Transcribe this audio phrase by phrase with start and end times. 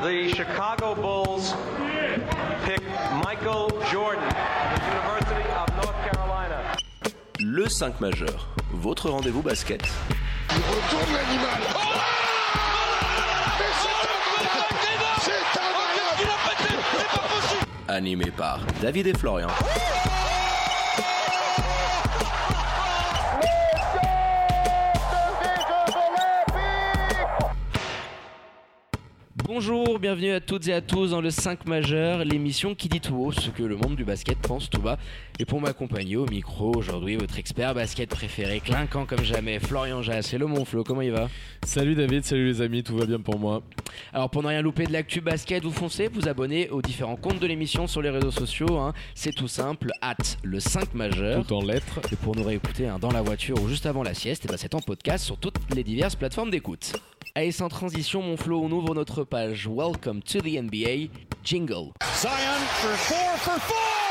[0.00, 1.54] the Chicago Bulls
[2.64, 2.82] pick
[3.24, 6.76] Michael Jordan of the University of North Carolina.
[7.40, 9.82] Le 5 majeur, votre rendez-vous basket.
[10.50, 11.60] Il retourne l'animal.
[11.74, 11.78] Oh
[17.88, 19.48] Animé par David et Florian.
[29.60, 33.16] Bonjour, bienvenue à toutes et à tous dans le 5 majeur, l'émission qui dit tout
[33.16, 34.98] haut ce que le monde du basket pense tout bas.
[35.40, 40.32] Et pour m'accompagner au micro aujourd'hui, votre expert basket préféré, clinquant comme jamais, Florian Jass.
[40.32, 41.28] Hello mon Flo, comment il va?
[41.64, 43.62] Salut David, salut les amis, tout va bien pour moi.
[44.12, 47.40] Alors pour ne rien louper de l'actu basket, vous foncez, vous abonnez aux différents comptes
[47.40, 48.78] de l'émission sur les réseaux sociaux.
[48.78, 48.94] hein.
[49.16, 51.44] C'est tout simple, hâte le 5 majeur.
[51.44, 51.98] Tout en lettres.
[52.12, 54.56] Et pour nous réécouter hein, dans la voiture ou juste avant la sieste, et ben
[54.56, 56.92] c'est en podcast sur toutes les diverses plateformes d'écoute.
[57.34, 61.10] Allez, sans transition, mon flow, on ouvre notre page Welcome to the NBA.
[61.42, 61.94] Jingle.
[62.16, 64.07] Zion for four for four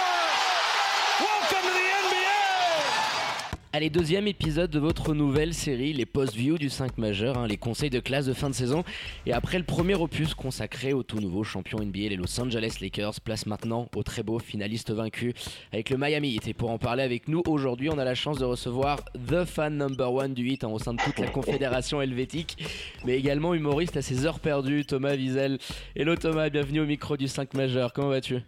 [3.77, 7.91] Allez, deuxième épisode de votre nouvelle série, les post-views du 5 majeur, hein, les conseils
[7.91, 8.83] de classe de fin de saison.
[9.27, 13.21] Et après le premier opus consacré au tout nouveau champion NBA, les Los Angeles Lakers,
[13.21, 15.35] place maintenant au très beau finaliste vaincu
[15.71, 16.47] avec le Miami Heat.
[16.47, 19.77] Et pour en parler avec nous aujourd'hui, on a la chance de recevoir The Fan
[19.77, 22.57] Number One du Heat hein, au sein de toute la confédération helvétique,
[23.05, 25.59] mais également humoriste à ses heures perdues, Thomas Wiesel.
[25.95, 28.41] Hello Thomas, bienvenue au micro du 5 majeur, comment vas-tu?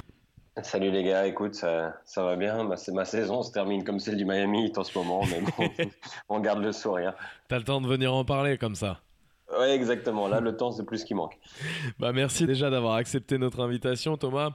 [0.64, 2.64] Salut les gars, écoute, ça, ça va bien.
[2.64, 5.70] Ma, ma saison se termine comme celle du Miami Heat en ce moment, mais bon,
[6.30, 7.14] on garde le sourire.
[7.48, 9.02] T'as le temps de venir en parler comme ça.
[9.58, 10.28] Ouais, exactement.
[10.28, 11.38] Là, le temps, c'est plus ce qui manque.
[12.00, 14.52] Bah merci déjà d'avoir accepté notre invitation Thomas.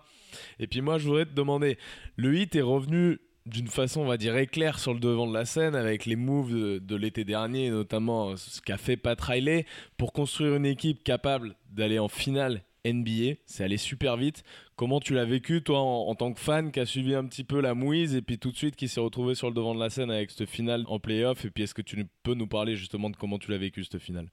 [0.59, 1.79] Et puis moi je voudrais te demander,
[2.17, 5.45] le hit est revenu d'une façon on va dire éclair sur le devant de la
[5.45, 9.67] scène avec les moves de, de l'été dernier, notamment ce qu'a fait Pat Riley
[9.97, 14.45] pour construire une équipe capable d'aller en finale NBA, c'est allé super vite.
[14.77, 17.61] Comment tu l'as vécu, toi, en, tant que fan qui a suivi un petit peu
[17.61, 19.89] la mouise et puis tout de suite qui s'est retrouvé sur le devant de la
[19.89, 23.09] scène avec cette finale en playoff Et puis, est-ce que tu peux nous parler justement
[23.09, 24.29] de comment tu l'as vécu, cette finale?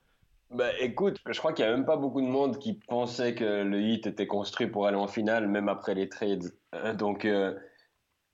[0.49, 3.63] Bah écoute, je crois qu'il y a même pas beaucoup de monde qui pensait que
[3.63, 6.51] le Heat était construit pour aller en finale, même après les trades.
[6.75, 7.53] Euh, Donc, euh,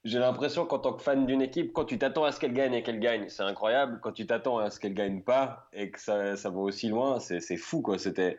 [0.04, 2.74] j'ai l'impression qu'en tant que fan d'une équipe, quand tu t'attends à ce qu'elle gagne
[2.74, 4.00] et qu'elle gagne, c'est incroyable.
[4.02, 7.20] Quand tu t'attends à ce qu'elle gagne pas et que ça, ça va aussi loin,
[7.20, 8.00] c'est fou, quoi.
[8.00, 8.38] C'était.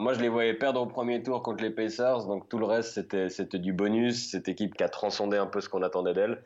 [0.00, 3.06] Moi, je les voyais perdre au premier tour contre les Pacers, donc tout le reste,
[3.28, 4.30] c'était du bonus.
[4.30, 6.42] Cette équipe qui a transcendé un peu ce qu'on attendait d'elle.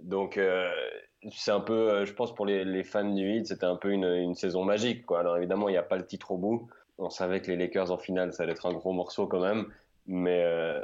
[0.00, 0.70] Donc, euh,
[1.30, 4.34] c'est un peu, euh, je pense, pour les, fans du Heat, c'était un peu une,
[4.34, 5.04] saison magique.
[5.14, 6.66] Alors, évidemment, il n'y a pas le titre au bout.
[6.96, 9.66] On savait que les Lakers en finale, ça allait être un gros morceau quand même.
[10.06, 10.80] Mais euh,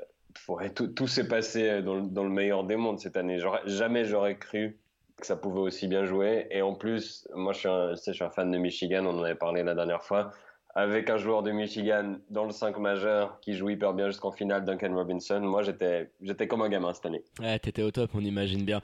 [0.94, 3.38] tout, s'est passé dans, le- meilleur des mondes cette année.
[3.64, 4.78] Jamais j'aurais cru
[5.16, 6.48] que ça pouvait aussi bien jouer.
[6.50, 9.74] Et en plus, moi, je suis un fan de Michigan, on en avait parlé la
[9.74, 10.32] dernière fois.
[10.80, 14.64] Avec un joueur de Michigan dans le 5 majeur qui joue hyper bien jusqu'en finale,
[14.64, 17.22] Duncan Robinson, moi, j'étais j'étais comme un gamin cette année.
[17.38, 18.80] Ouais, t'étais au top, on imagine bien.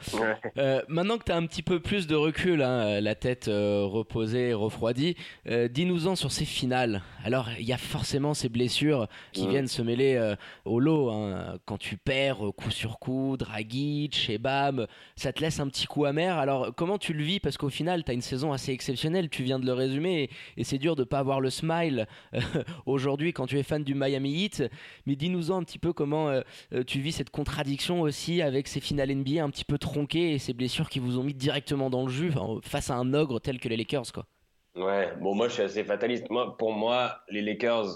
[0.59, 4.53] Euh, maintenant que t'as un petit peu plus de recul, hein, la tête euh, reposée,
[4.53, 5.17] refroidie,
[5.49, 7.01] euh, dis-nous-en sur ces finales.
[7.25, 9.49] Alors, il y a forcément ces blessures qui Ouais.
[9.53, 10.37] viennent se mêler euh,
[10.67, 11.09] au lot.
[11.11, 11.57] Hein.
[11.65, 14.87] Quand tu perds euh, coup sur coup, Dragic, Shebam,
[15.17, 16.37] ça te laisse un petit coup amer.
[16.37, 17.41] Alors, comment tu le vis?
[17.41, 20.31] Parce qu'au final, t'as une saison assez exceptionnelle, tu viens de le résumer, et,
[20.61, 22.05] et c'est dur de pas avoir le smile euh,
[22.87, 24.65] aujourd'hui quand tu es fan du Miami Heat.
[25.07, 26.43] Mais dis-nous-en un petit peu comment euh,
[26.73, 30.39] euh, tu vis cette contradiction aussi avec ces finales NBA un petit peu tronquées et
[30.39, 32.33] ces blessures qui vous ont mis directement dans le jus
[32.63, 34.27] face à un ogre tel que les Lakers quoi.
[34.75, 36.29] Ouais, bon, moi, je suis assez fataliste.
[36.29, 37.87] Moi, pour moi, les Lakers,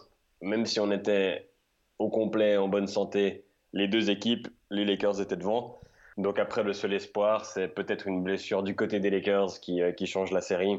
[0.41, 1.51] même si on était
[1.99, 5.79] au complet, en bonne santé, les deux équipes, les Lakers étaient devant.
[6.17, 10.33] Donc après, le seul espoir, c'est peut-être une blessure du côté des Lakers qui change
[10.33, 10.79] la série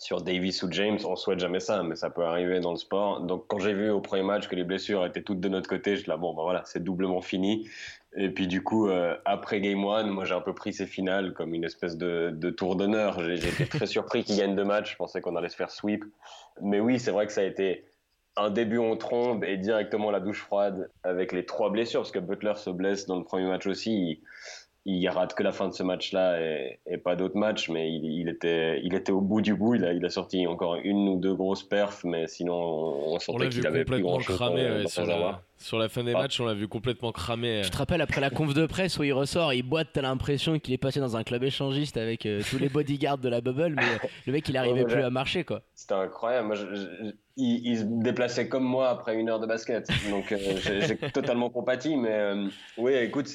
[0.00, 0.98] sur Davis ou James.
[1.04, 3.20] On souhaite jamais ça, mais ça peut arriver dans le sport.
[3.20, 5.96] Donc quand j'ai vu au premier match que les blessures étaient toutes de notre côté,
[5.96, 7.68] je là bon, bah voilà, c'est doublement fini.
[8.16, 11.34] Et puis du coup, euh, après Game One, moi j'ai un peu pris ces finales
[11.34, 13.22] comme une espèce de, tour d'honneur.
[13.30, 14.92] Été très surpris qu'ils gagnent deux matchs.
[14.92, 16.02] Je pensais qu'on allait se faire sweep.
[16.62, 17.84] Mais oui, c'est vrai que ça a été
[18.36, 22.18] un début en trombe et directement la douche froide avec les trois blessures, parce que
[22.18, 24.22] Butler se blesse dans le premier match aussi.
[24.86, 28.02] Il rate que la fin de ce match-là et, et pas d'autres matchs, mais il,
[28.04, 29.74] il, était, il était au bout du bout.
[29.74, 33.14] Il a, il a sorti encore une ou deux grosses perfs, mais sinon on, on
[33.16, 35.42] On sentait l'a qu'il vu avait plus complètement grand-chose cramé dans- ouais, dans sur, la,
[35.58, 36.22] sur la fin des Ah.
[36.22, 37.60] matchs, on l'a vu complètement cramé.
[37.62, 40.58] Tu te rappelles après la conf de presse où il ressort, il boite, t'as l'impression
[40.58, 43.74] qu'il est passé dans un club échangiste avec euh, tous les bodyguards de la bubble,
[43.76, 43.82] mais
[44.26, 45.60] le mec il arrivait plus à marcher quoi.
[45.74, 46.46] C'était incroyable.
[46.46, 49.86] Moi, je- je- il, il se déplaçait comme moi après une heure de basket.
[50.10, 51.96] Donc, euh, j'ai j'ai totalement compati.
[51.96, 52.46] Mais euh,
[52.78, 53.28] oui, écoute,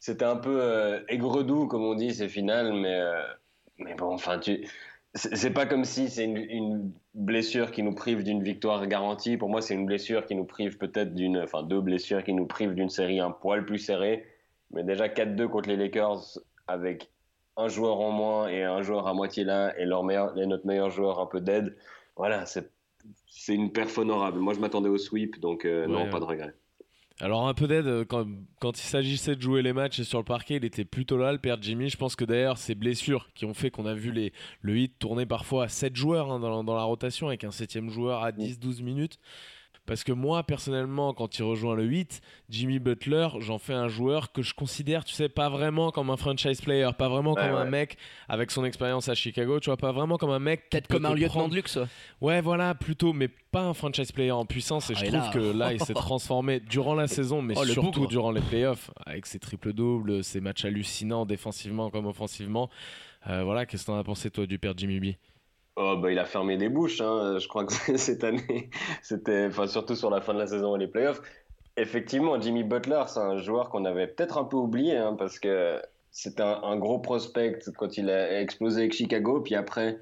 [0.00, 2.72] c'était un peu euh, aigre-doux, comme on dit, ces finales.
[2.72, 3.22] Mais, euh,
[3.78, 4.66] mais bon, enfin, tu.
[5.14, 9.36] c'est pas comme si c'est une, une, blessure qui nous prive d'une victoire garantie.
[9.36, 12.46] Pour moi, c'est une blessure qui nous prive peut-être d'une, enfin deux blessures qui nous
[12.46, 14.26] privent d'une série un poil plus serrée.
[14.70, 17.10] Mais déjà 4-2 contre les Lakers avec
[17.56, 20.66] un joueur en moins et un joueur à moitié là et, leur meilleur, et notre
[20.66, 21.76] meilleur joueur un peu dead.
[22.16, 24.38] Voilà, c'est une perf honorable.
[24.38, 26.54] Moi, je m'attendais au sweep, donc euh, non, pas de regret.
[27.18, 28.26] Alors un peu d'aide euh, quand,
[28.60, 31.32] quand, il s'agissait de jouer les matchs et sur le parquet, il était plutôt là,
[31.32, 31.88] le père Jimmy.
[31.88, 34.98] Je pense que d'ailleurs ces blessures qui ont fait qu'on a vu les, le hit
[34.98, 38.32] tourner parfois à 7 joueurs hein, dans, dans, la rotation avec un septième joueur à
[38.32, 39.18] 10-12 minutes.
[39.86, 44.32] Parce que moi, personnellement, quand il rejoint le 8, Jimmy Butler, j'en fais un joueur
[44.32, 47.64] que je considère, tu sais, pas vraiment comme un franchise player, pas vraiment comme un
[47.64, 47.96] mec
[48.28, 50.68] avec son expérience à Chicago, tu vois, pas vraiment comme un mec.
[50.70, 51.78] Peut-être comme un lieutenant de luxe.
[52.20, 54.90] Ouais, voilà, plutôt, mais pas un franchise player en puissance.
[54.90, 58.06] Et ah, je trouve que là, il s'est transformé durant la saison, mais oh, surtout
[58.06, 62.68] durant les playoffs, avec ses triples-doubles, ses matchs hallucinants, défensivement comme offensivement.
[63.28, 65.14] Euh, voilà, qu'est-ce que t'en as pensé, toi, du père Jimmy B?
[65.76, 67.02] Oh, bah, il a fermé des bouches.
[67.02, 67.38] Hein.
[67.38, 68.70] Je crois que cette année,
[69.02, 71.20] c'était, enfin, surtout sur la fin de la saison et les playoffs.
[71.76, 75.80] Effectivement, Jimmy Butler, c'est un joueur qu'on avait peut-être un peu oublié hein, parce que
[76.10, 79.42] c'était un, gros prospect quand il a explosé avec Chicago.
[79.42, 79.98] Puis après,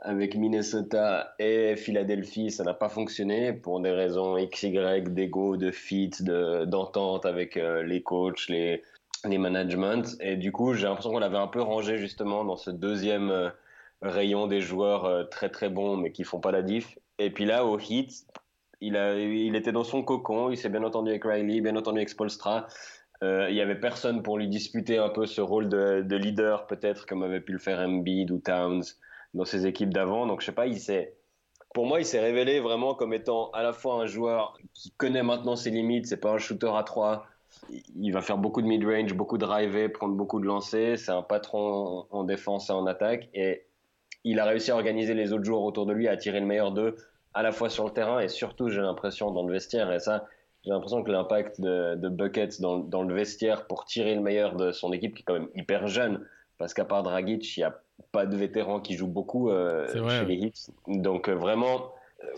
[0.00, 6.10] avec Minnesota et Philadelphie, ça n'a pas fonctionné pour des raisons XY, d'ego, de fit,
[6.66, 8.82] d'entente avec euh, les coachs, les,
[9.24, 10.02] les managements.
[10.18, 13.30] Et du coup, j'ai l'impression qu'on l'avait un peu rangé justement dans ce deuxième.
[13.30, 13.50] Euh,
[14.02, 16.98] rayon des joueurs euh, très très bons mais qui font pas la diff.
[17.18, 18.26] Et puis là, au hit,
[18.80, 21.98] il, a, il était dans son cocon, il s'est bien entendu avec Riley, bien entendu
[21.98, 22.66] avec Spolstra.
[23.22, 26.66] Euh, il y avait personne pour lui disputer un peu ce rôle de, de leader,
[26.66, 28.82] peut-être comme avait pu le faire Embiid ou Towns
[29.34, 30.26] dans ses équipes d'avant.
[30.26, 31.14] Donc je sais pas, il s'est,
[31.72, 35.22] pour moi, il s'est révélé vraiment comme étant à la fois un joueur qui connaît
[35.22, 36.06] maintenant ses limites.
[36.06, 37.26] C'est pas un shooter à trois.
[37.94, 40.98] Il va faire beaucoup de mid-range, beaucoup de drive, prendre beaucoup de lancers.
[40.98, 43.28] C'est un patron en défense et en attaque.
[43.34, 43.66] Et
[44.24, 46.72] il a réussi à organiser les autres joueurs autour de lui, à tirer le meilleur
[46.72, 46.96] d'eux,
[47.34, 49.90] à la fois sur le terrain et surtout, j'ai l'impression, dans le vestiaire.
[49.92, 50.26] Et ça,
[50.64, 54.54] j'ai l'impression que l'impact de, de, Buckets dans, dans, le vestiaire pour tirer le meilleur
[54.54, 56.24] de son équipe, qui est quand même hyper jeune,
[56.58, 57.76] parce qu'à part Dragic, il n'y a
[58.12, 60.66] pas de vétéran qui joue beaucoup euh, chez les Hits.
[60.86, 61.92] Donc euh, vraiment,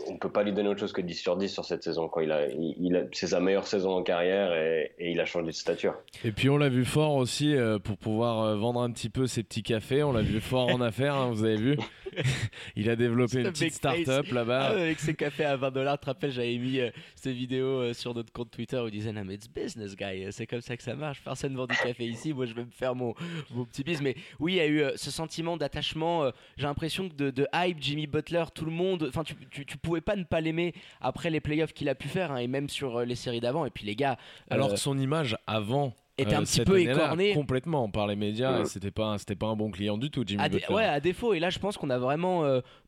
[0.06, 2.08] on peut pas lui donner autre chose que 10 sur 10 sur cette saison.
[2.08, 2.25] Quoi.
[2.25, 5.94] Il a, il, c'est sa meilleure saison en carrière et, il a changé de stature.
[6.25, 9.26] Et puis on l'a vu fort aussi euh, pour pouvoir euh, vendre un petit peu
[9.26, 10.02] ses petits cafés.
[10.02, 11.78] On l'a vu fort en affaires, hein, vous avez vu.
[12.76, 14.69] il a développé une petite start-up là-bas.
[14.70, 16.81] Ah, avec ses cafés à 20 dollars, tu te rappelles, j'avais mis
[17.14, 20.26] cette vidéo sur notre compte Twitter où il disait Non, mais it's business, guy.
[20.31, 21.20] C'est comme ça que ça marche.
[21.22, 22.32] Personne vend du café ici.
[22.32, 23.14] Moi, je vais me faire mon,
[23.50, 24.02] mon petit business.
[24.02, 26.31] Mais oui, il y a eu ce sentiment d'attachement.
[26.56, 29.06] J'ai l'impression que de, de, hype, Jimmy Butler, tout le monde.
[29.08, 32.09] Enfin, tu, tu tu pouvais pas ne pas l'aimer après les playoffs qu'il a pu
[32.09, 33.67] faire hein, et même sur euh, les séries d'avant.
[33.67, 34.17] Et puis les gars.
[34.50, 38.15] Alors que euh, son image avant était un euh, petit peu écorné complètement par les
[38.15, 40.73] médias c'était pas c'était pas un bon client du tout Jimmy Butler.
[40.73, 42.44] ouais à défaut et là je pense qu'on a vraiment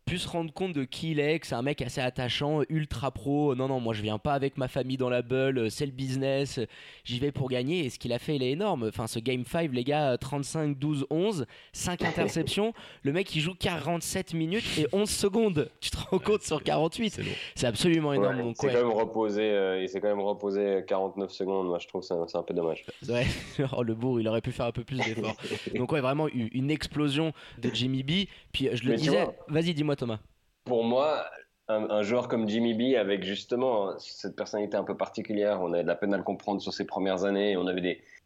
[0.06, 3.11] pu se rendre compte de qui il est, que c'est un mec assez attachant, ultra
[3.11, 3.56] pro.
[3.56, 6.61] Non, non, moi je viens pas avec ma famille dans la bulle, c'est le business,
[7.05, 7.85] j'y vais pour gagner.
[7.85, 8.85] Et ce qu'il a fait, il est énorme.
[8.88, 12.73] Enfin, ce Game 5, les gars, 35, 12, 11, 5 interceptions.
[13.03, 15.70] Le mec, il joue 47 minutes et 11 secondes.
[15.81, 17.20] Tu te rends compte sur 48
[17.55, 18.49] C'est absolument énorme.
[18.49, 21.69] il s'est quand même reposé, euh, il s'est quand même reposé 49 secondes.
[21.69, 22.85] Moi, je trouve que c'est un, peu dommage.
[23.08, 23.26] Ouais,
[23.76, 25.37] oh, le bourg, il aurait pu faire un peu plus d'efforts.
[25.75, 28.11] Donc, ouais, vraiment une explosion de Jimmy B.
[28.53, 30.19] Puis je le disais, vas-y, dis-moi Thomas
[30.64, 31.25] Pour moi,
[31.69, 35.88] un, joueur comme Jimmy B, avec justement cette personnalité un peu particulière, on avait de
[35.88, 37.56] la peine à le comprendre sur ses premières années.
[37.56, 37.81] On avait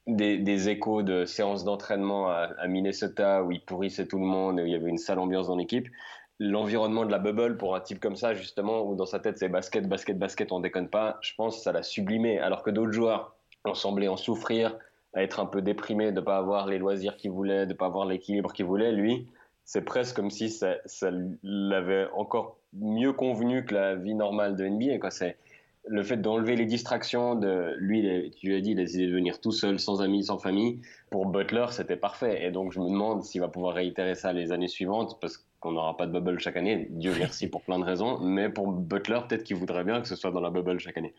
[0.06, 4.62] des, des, échos de séances d'entraînement à, Minnesota où il pourrissait tout le monde et
[4.62, 5.88] où il y avait une sale ambiance dans l'équipe.
[6.38, 9.48] L'environnement de la bubble pour un type comme ça, justement, où dans sa tête c'est
[9.48, 12.38] basket, basket, basket, on déconne pas, je pense ça l'a sublimé.
[12.38, 13.34] Alors que d'autres joueurs
[13.64, 14.76] ont semblé en souffrir,
[15.12, 17.76] à être un peu déprimés de ne pas avoir les loisirs qu'ils voulaient, de ne
[17.76, 18.92] pas avoir l'équilibre qu'ils voulaient.
[18.92, 19.26] Lui,
[19.72, 20.78] c'est presque comme si ça,
[21.44, 24.98] l'avait encore mieux convenu que la vie normale de NBA.
[24.98, 25.12] Quoi.
[25.12, 25.36] C'est
[25.86, 27.36] le fait d'enlever les distractions.
[27.36, 30.38] De, lui, tu as dit, il a décidé de venir tout seul, sans amis, sans
[30.38, 30.80] famille.
[31.12, 32.44] Pour Butler, c'était parfait.
[32.44, 35.72] Et donc, je me demande s'il va pouvoir réitérer ça les années suivantes, parce qu'on
[35.72, 36.88] n'aura pas de bubble chaque année.
[36.90, 38.18] Dieu merci pour plein de raisons.
[38.20, 41.14] Mais pour Butler, peut-être qu'il voudrait bien que ce soit dans la bubble chaque année.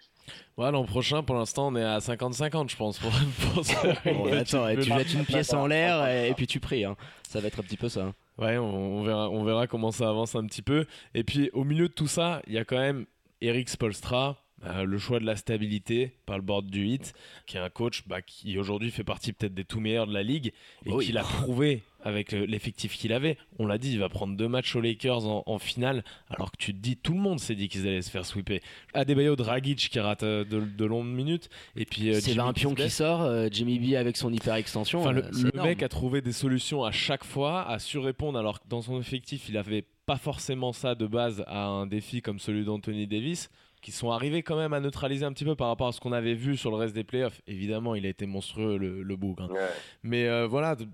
[0.57, 2.99] Ouais, l'an prochain, pour l'instant, on est à 50-50, je pense.
[2.99, 3.11] Pour,
[4.33, 6.83] attends, tu jettes une pièce en l'air et, puis tu pries.
[6.83, 6.95] Hein.
[7.29, 8.01] Ça va être un petit peu ça.
[8.01, 8.13] Hein.
[8.37, 10.85] Ouais, on, verra, on verra comment ça avance un petit peu.
[11.13, 13.05] Et puis au milieu de tout ça, il y a quand même
[13.41, 17.13] Eric Spolstra, euh, le choix de la stabilité par le board du hit,
[17.47, 20.23] qui est un coach bah, qui aujourd'hui fait partie peut-être des tout meilleurs de la
[20.23, 20.53] ligue
[20.85, 21.05] et Oui.
[21.05, 23.37] qui l'a prouvé avec euh, l'effectif qu'il avait.
[23.59, 26.57] On l'a dit, il va prendre deux matchs aux Lakers en, en finale, alors que
[26.57, 28.59] tu te dis, tout le monde s'est dit qu'ils allaient se faire sweeper.
[28.95, 32.89] Adebayo Dragic qui rate euh, de, de longues minutes, et puis C'est un pion qui
[32.89, 35.01] sort, euh, Jimmy B avec son hyper extension.
[35.01, 38.67] Enfin, le, mec a trouvé des solutions à chaque fois, a su répondre, alors que
[38.67, 42.65] dans son effectif, il avait pas forcément ça de base à un défi comme celui
[42.65, 43.49] d'Anthony Davis,
[43.81, 46.11] qui sont arrivés quand même à neutraliser un petit peu par rapport à ce qu'on
[46.11, 47.41] avait vu sur le reste des playoffs.
[47.47, 49.43] Évidemment, il a été monstrueux, le, le bougre.
[49.43, 49.53] hein.
[49.53, 49.69] Ouais.
[50.03, 50.87] Mais euh, voilà, de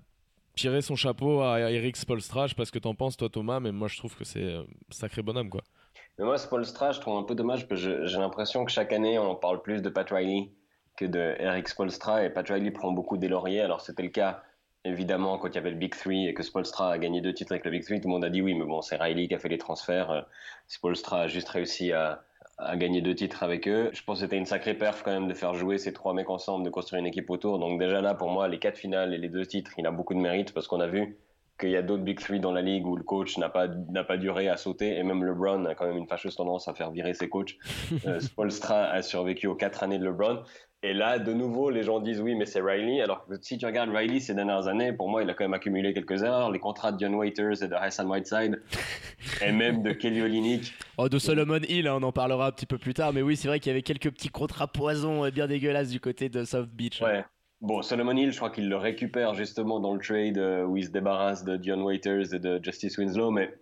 [0.56, 3.60] tirer son chapeau à Eric Spolstra, je sais pas ce que t'en penses, toi Thomas,
[3.60, 5.62] mais moi je trouve que c'est euh, sacré bonhomme, quoi.
[6.18, 9.20] Mais moi, Spolstra, je trouve un peu dommage parce que j'ai l'impression que chaque année,
[9.20, 10.50] on parle plus de Pat Riley
[10.96, 12.24] que de Eric Spolstra.
[12.24, 13.60] Et Pat Riley prend beaucoup des lauriers.
[13.60, 14.42] Alors, c'était le cas,
[14.84, 17.52] évidemment, quand il y avait le Big Three et que Spolstra a gagné deux titres
[17.52, 18.00] avec le Big Three.
[18.00, 20.10] Tout le monde a dit oui, mais bon, c'est Riley qui a fait les transferts.
[20.10, 20.22] Euh,
[20.66, 22.24] Spolstra a juste réussi à,
[22.58, 23.90] à gagner deux titres avec eux.
[23.92, 26.30] Je pense que c'était une sacrée perf quand même de faire jouer ces trois mecs
[26.30, 27.58] ensemble, de construire une équipe autour.
[27.58, 30.14] Donc, déjà là, pour moi, les quatre finales et les deux titres, il a beaucoup
[30.14, 31.16] de mérite parce qu'on a vu
[31.58, 34.04] qu'il y a d'autres Big Three dans la ligue où le coach n'a pas, n'a
[34.04, 36.90] pas duré à sauter et même LeBron a quand même une fâcheuse tendance à faire
[36.90, 37.56] virer ses coachs.
[38.06, 40.42] Euh, Spolstra a survécu aux quatre années de LeBron.
[40.84, 43.00] Et là, de nouveau, les gens disent oui, mais c'est Riley.
[43.00, 45.54] Alors que si tu regardes Riley ces dernières années, pour moi, il a quand même
[45.54, 46.52] accumulé quelques erreurs.
[46.52, 48.62] Les contrats de Dion Waiters et de Hassan Whiteside,
[49.44, 50.72] et même de Kelly Olynyk.
[50.96, 53.36] Oh, de Solomon Hill, hein, on en parlera un petit peu plus tard, mais oui,
[53.36, 56.44] c'est vrai qu'il y avait quelques petits contrats poison euh, bien dégueulasses du côté de
[56.44, 57.00] South Beach.
[57.02, 57.24] Ouais.
[57.60, 60.84] Bon, Solomon Hill, je crois qu'il le récupère justement dans le trade euh, où il
[60.84, 63.32] se débarrasse de Dion Waiters et de Justice Winslow.
[63.32, 63.52] Mais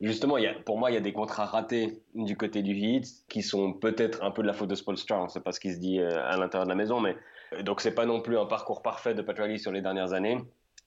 [0.00, 3.72] justement, pour moi, il y a des contrats ratés du côté du Heat qui sont
[3.72, 5.20] peut-être un peu de la faute de Spolstra.
[5.20, 7.00] On ne sait pas ce qui se dit euh, à l'intérieur de la maison.
[7.00, 7.16] Mais
[7.54, 10.12] euh, donc, c'est pas non plus un parcours parfait de Pat Riley sur les dernières
[10.12, 10.38] années.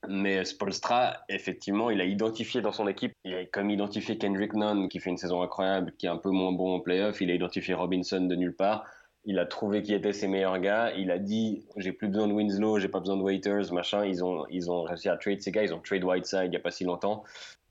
[0.08, 4.88] Mais Spolstra, effectivement, il a identifié dans son équipe, il a comme identifié Kendrick Nunn,
[4.88, 7.20] qui fait une saison incroyable, qui est un peu moins bon en playoff.
[7.20, 8.86] Il a identifié Robinson de nulle part.
[9.24, 10.92] Il a trouvé qui étaient ses meilleurs gars.
[10.96, 14.04] Il a dit j'ai plus besoin de Winslow, j'ai pas besoin de Waiters, machin.
[14.06, 15.62] Ils ont, ils ont réussi à trade ces gars.
[15.62, 17.24] Ils ont trade Whiteside il y a pas si longtemps.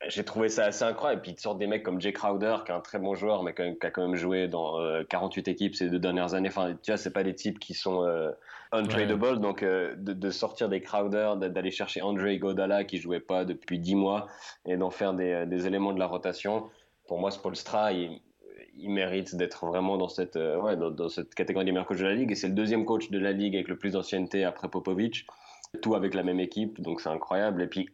[0.07, 1.19] J'ai trouvé ça assez incroyable.
[1.19, 3.15] Et puis ils te sortent des mecs comme Jay Crowder, qui est un très bon
[3.15, 6.49] joueur, mais qui a, quand même joué dans euh, 48 équipes ces deux dernières années.
[6.49, 8.31] Enfin, tu vois, c'est pas des types qui sont euh,
[8.71, 9.39] untradable.
[9.39, 13.79] Donc euh, de, de sortir des Crowder, d'aller chercher Andre Godala qui jouait pas depuis
[13.79, 14.27] 10 mois
[14.65, 16.69] et d'en faire des, des éléments de la rotation.
[17.07, 18.21] Pour moi, Spolstra, il,
[18.81, 22.03] il mérite d'être vraiment dans cette, euh, ouais, dans, cette catégorie des meilleurs coachs de
[22.03, 22.31] la ligue.
[22.31, 25.25] Et c'est le deuxième coach de la ligue avec le plus d'ancienneté après Popovic.
[25.81, 27.61] Tout avec la même équipe, donc c'est incroyable.
[27.61, 27.89] Et puis,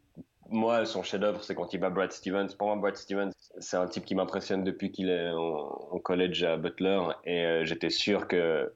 [0.50, 2.48] moi, son chef-d'œuvre, c'est quand il bat Brad Stevens.
[2.58, 6.44] Pour moi, Brad Stevens, c'est un type qui m'impressionne depuis qu'il est en, en college
[6.44, 7.00] à Butler.
[7.26, 8.72] Et euh, j'étais sûr que,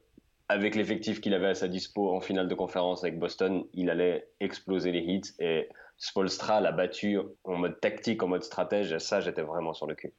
[0.49, 4.27] avec l'effectif qu'il avait à sa dispo en finale de conférence avec Boston, il allait
[4.39, 5.33] exploser les hits.
[5.39, 8.91] Et Spolstra l'a battu en mode tactique, en mode stratège.
[8.91, 10.13] Et ça, j'étais vraiment sur le cul.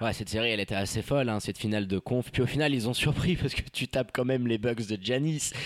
[0.00, 2.32] Ouais, cette série, elle était assez folle, hein, cette finale de conf.
[2.32, 4.96] Puis au final, ils ont surpris parce que tu tapes quand même les Bucks de.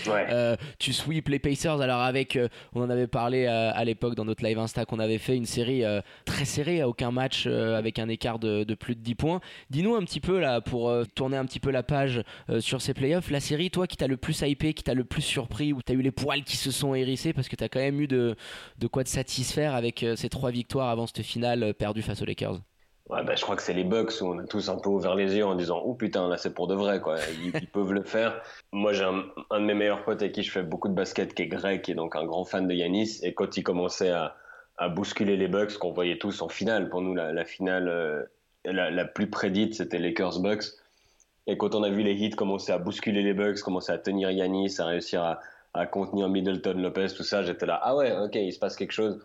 [0.09, 0.27] Ouais.
[0.29, 1.81] Euh, tu sweeps les Pacers.
[1.81, 4.99] Alors avec, euh, on en avait parlé euh, à l'époque dans notre live Insta qu'on
[4.99, 5.83] avait fait une série
[6.25, 9.41] très serrée, à aucun match avec un écart de, de plus de 10 points.
[9.71, 12.21] Dis-nous un petit peu là pour tourner un petit peu la page
[12.59, 13.31] sur ces playoffs.
[13.31, 15.93] La série, toi, qui t'a le plus hypé, qui t'a le plus surpris, où t'as
[15.93, 18.35] eu les poils qui se sont hérissés parce que t'as quand même eu de,
[18.77, 22.59] de quoi te satisfaire avec ces trois victoires avant cette finale perdue face aux Lakers.
[23.09, 25.15] Ouais, bah, je crois que c'est les Bucks où on a tous un peu ouvert
[25.15, 27.17] les yeux en disant Oh putain, là c'est pour de vrai, quoi.
[27.41, 28.39] Ils, ils peuvent le faire.
[28.71, 31.33] Moi, j'ai un, un de mes meilleurs potes avec qui je fais beaucoup de basket
[31.33, 33.19] qui est grec, est donc un grand fan de Yanis.
[33.23, 34.35] Et quand il commençait à,
[34.77, 38.23] à bousculer les Bucks, qu'on voyait tous en finale, pour nous, la, la finale euh,
[38.63, 40.65] la, la plus prédite, c'était Lakers-Bucks.
[41.47, 44.29] Et quand on a vu les hits commencer à bousculer les Bucks, commencer à tenir
[44.29, 45.39] Yanis, à réussir à,
[45.73, 48.91] à contenir Middleton, Lopez, tout ça, j'étais là Ah ouais, ok, il se passe quelque
[48.91, 49.19] chose.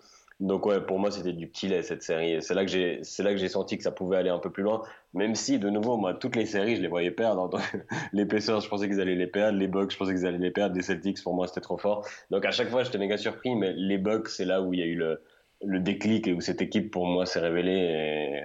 [0.45, 2.43] Donc ouais, pour moi c'était du petit lait cette série.
[2.43, 4.51] C'est là que j'ai, c'est là que j'ai senti que ça pouvait aller un peu
[4.51, 4.83] plus loin.
[5.15, 7.49] Même si de nouveau, moi toutes les séries je les voyais perdre.
[8.13, 9.59] Les Pacers, je pensais qu'ils allaient les perdre.
[9.59, 10.77] Les Bucks, je pensais qu'ils allaient les perdre.
[10.77, 12.07] Les Celtics, pour moi c'était trop fort.
[12.31, 13.55] Donc à chaque fois j'étais méga surpris.
[13.57, 15.23] Mais les Bucks, c'est là où il y a eu le,
[15.63, 18.43] le déclic et où cette équipe pour moi s'est révélée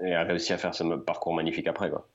[0.00, 2.06] et, et a réussi à faire ce parcours magnifique après quoi.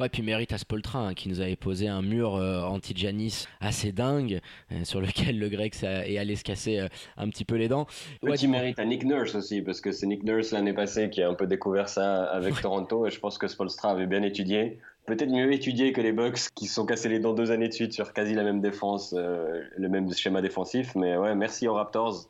[0.00, 3.92] Ouais, puis mérite à Spoltra hein, qui nous avait posé un mur euh, anti-Janis assez
[3.92, 4.40] dingue
[4.72, 7.68] euh, sur lequel le grec ça- est allé se casser euh, un petit peu les
[7.68, 7.86] dents.
[8.22, 11.22] Ouais, Petit mérite à Nick Nurse aussi, parce que c'est Nick Nurse l'année passée qui
[11.22, 14.78] a un peu découvert ça avec Toronto, et je pense que Spolstra avait bien étudié.
[15.06, 17.72] Peut-être mieux étudié que les Bucks qui se sont cassés les dents deux années de
[17.74, 20.94] suite sur quasi la même défense, le même schéma défensif.
[20.94, 22.28] Mais ouais, merci aux Raptors,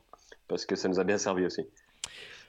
[0.48, 1.62] parce que ça nous a bien servi aussi.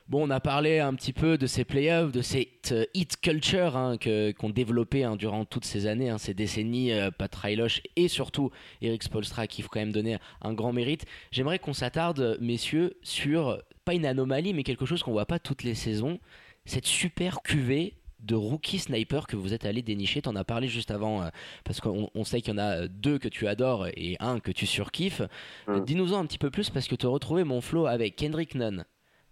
[0.10, 3.78] Bon, on a parlé un petit peu de ces playoffs, de cette euh, hit culture
[3.78, 8.10] hein, qu'ont développé hein, durant toutes ces années, hein, ces décennies, euh, Pat Ryloche et
[8.10, 11.06] surtout Eric Spolstra qui faut quand même donner un grand mérite.
[11.32, 15.64] J'aimerais qu'on s'attarde, messieurs, sur pas une anomalie, mais quelque chose qu'on voit pas toutes
[15.64, 16.20] les saisons,
[16.66, 20.92] cette super cuvée de rookie sniper que vous êtes allé dénicher T'en as parlé juste
[20.92, 21.30] avant, euh,
[21.64, 24.52] parce qu'on on sait qu'il y en a deux que tu adores et un que
[24.52, 25.22] tu surkiffes.
[25.68, 25.80] Mm.
[25.86, 28.86] Dis-nous-en un petit peu plus, parce que tu as retrouvé mon flow avec Kendrick Nunn,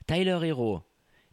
[0.07, 0.81] Tyler Hero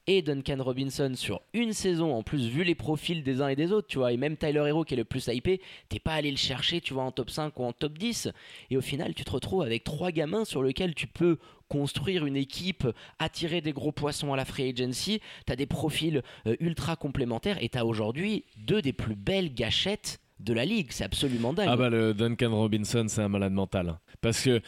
[0.08, 3.72] et Duncan Robinson sur une saison, en plus vu les profils des uns et des
[3.72, 5.60] autres, tu vois, et même Tyler Hero qui est le plus hypé,
[5.90, 8.30] t'es pas allé le chercher, tu vois, en top 5 ou en top 10,
[8.70, 11.36] et au final tu te retrouves avec trois gamins sur lesquels tu peux
[11.68, 16.56] construire une équipe, attirer des gros poissons à la free agency, t'as des profils euh,
[16.58, 21.52] ultra complémentaires, et t'as aujourd'hui deux des plus belles gâchettes de la ligue, c'est absolument
[21.52, 21.68] dingue.
[21.68, 23.98] Ah bah le Duncan Robinson, c'est un malade mental.
[24.20, 24.62] Parce que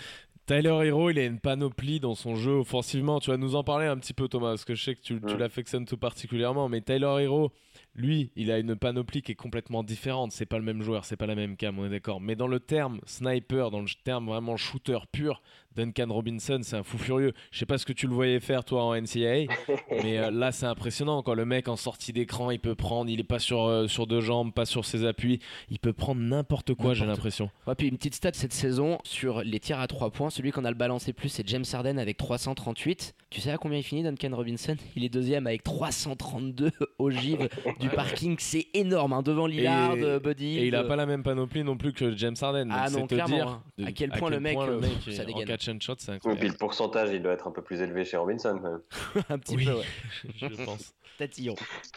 [0.50, 3.20] Tyler Hero, il a une panoplie dans son jeu offensivement.
[3.20, 5.20] Tu vas nous en parler un petit peu, Thomas, parce que je sais que tu,
[5.20, 5.38] tu Ouais.
[5.38, 6.68] l'affectionnes tout particulièrement.
[6.68, 7.52] Mais Tyler Hero,
[7.94, 10.32] lui, il a une panoplie qui est complètement différente.
[10.32, 12.20] C'est pas le même joueur, c'est pas la même cam, on est d'accord.
[12.20, 15.40] Mais dans le terme sniper, dans le terme vraiment shooter pur,
[15.76, 17.32] Duncan Robinson, c'est un fou furieux.
[17.52, 19.46] Je sais pas ce que tu le voyais faire, toi, en NCAA,
[20.02, 21.22] mais euh, là, c'est impressionnant.
[21.22, 24.06] Quand le mec, en sortie d'écran, il peut prendre, il est pas sur, euh, sur
[24.06, 25.40] deux jambes, pas sur ses appuis.
[25.70, 27.50] Il peut prendre n'importe quoi, j'ai l'impression.
[27.66, 30.30] Ouais, puis une petite stat cette saison sur les tirs à 3 points.
[30.30, 33.14] Celui qu'on a le balancé plus, c'est James Harden avec 338.
[33.30, 34.76] Tu sais à combien il finit, Duncan Robinson?
[34.96, 37.46] Il est deuxième avec 332 au givre
[37.78, 38.36] du parking.
[38.40, 40.58] C'est énorme, hein, devant Lillard, Et- Buddy.
[40.58, 42.68] Et il a pas la même panoplie non plus que James Harden.
[42.72, 43.62] Ah c'est non, clairement, dire hein.
[43.78, 45.46] de- À quel point le mec, euh, est- ça dégaine.
[45.60, 46.46] Catch and shot, c'est Et puis incroyable.
[46.48, 48.58] le pourcentage, il doit être un peu plus élevé chez Robinson.
[48.62, 49.24] quand même.
[49.28, 49.64] un petit Oui.
[49.66, 49.84] peu, ouais.
[50.36, 50.94] je pense.
[51.18, 51.54] Tatillon.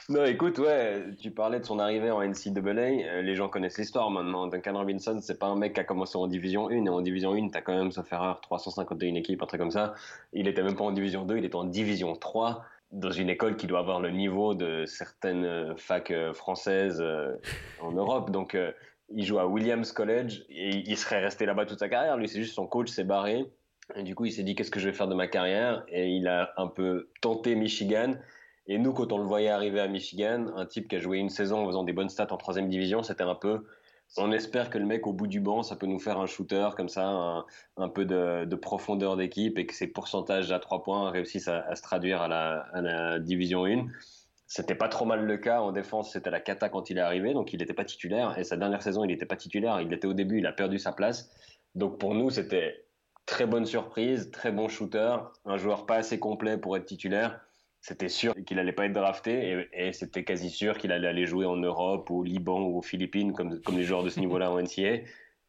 [0.09, 2.59] Non, écoute, ouais, tu parlais de son arrivée en NCAA.
[2.59, 4.47] euh, les gens connaissent l'histoire maintenant.
[4.47, 6.85] Duncan Robinson, c'est pas un mec qui a commencé en Division 1.
[6.85, 9.93] Et en Division 1, t'as quand même, sauf erreur, 351 équipes, un truc comme ça.
[10.33, 13.55] Il était même pas en Division 2, il était en Division 3, dans une école
[13.55, 17.01] qui doit avoir le niveau de certaines euh, facs euh, françaises
[17.81, 18.29] en Europe.
[18.29, 18.73] Donc, euh,
[19.09, 22.17] il joue à Williams College et il serait resté là-bas toute sa carrière.
[22.17, 23.45] Lui, c'est juste son coach s'est barré.
[23.95, 25.83] Et du coup, il s'est dit qu'est-ce que je vais faire de ma carrière?
[25.89, 28.13] Et il a un peu tenté Michigan.
[28.67, 31.29] Et nous, quand on le voyait arriver à Michigan, un type qui a joué une
[31.29, 33.65] saison en faisant des bonnes stats en troisième division, c'était un peu.
[34.15, 36.69] On espère que le mec au bout du banc, ça peut nous faire un shooter
[36.77, 37.43] comme ça,
[37.77, 41.61] un, peu de, de profondeur d'équipe et que ses pourcentages à trois points réussissent à,
[41.61, 43.87] à se traduire à la, à la division 1.
[44.45, 47.33] C'était pas trop mal le cas en défense, c'était la cata quand il est arrivé,
[47.33, 48.37] donc il n'était pas titulaire.
[48.37, 49.81] Et sa dernière saison, il n'était pas titulaire.
[49.81, 51.31] Il était au début, il a perdu sa place.
[51.75, 52.85] Donc pour nous, c'était
[53.25, 57.39] très bonne surprise, très bon shooter, un joueur pas assez complet pour être titulaire.
[57.81, 61.25] C'était sûr qu'il allait pas être drafté et, et c'était quasi sûr qu'il allait aller
[61.25, 64.51] jouer en Europe, au Liban ou aux Philippines, comme, comme les joueurs de ce niveau-là
[64.51, 65.03] en NCA.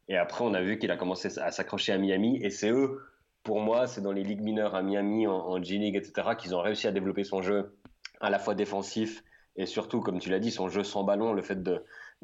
[0.07, 3.01] Et après, on a vu qu'il a commencé à s'accrocher à Miami et c'est eux,
[3.43, 6.61] pour moi, c'est dans les ligues mineures à Miami, en, en G-League, etc., qu'ils ont
[6.61, 7.77] réussi à développer son jeu
[8.21, 9.23] à la fois défensif
[9.55, 11.81] et surtout, comme tu l'as dit, son jeu sans ballon, le fait de,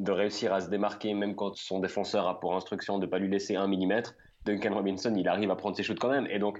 [0.08, 3.30] réussir à se démarquer, même quand son défenseur a pour instruction de ne pas lui
[3.30, 4.15] laisser un millimètre.
[4.45, 6.27] Duncan Robinson, il arrive à prendre ses shoots quand même.
[6.27, 6.60] Et donc,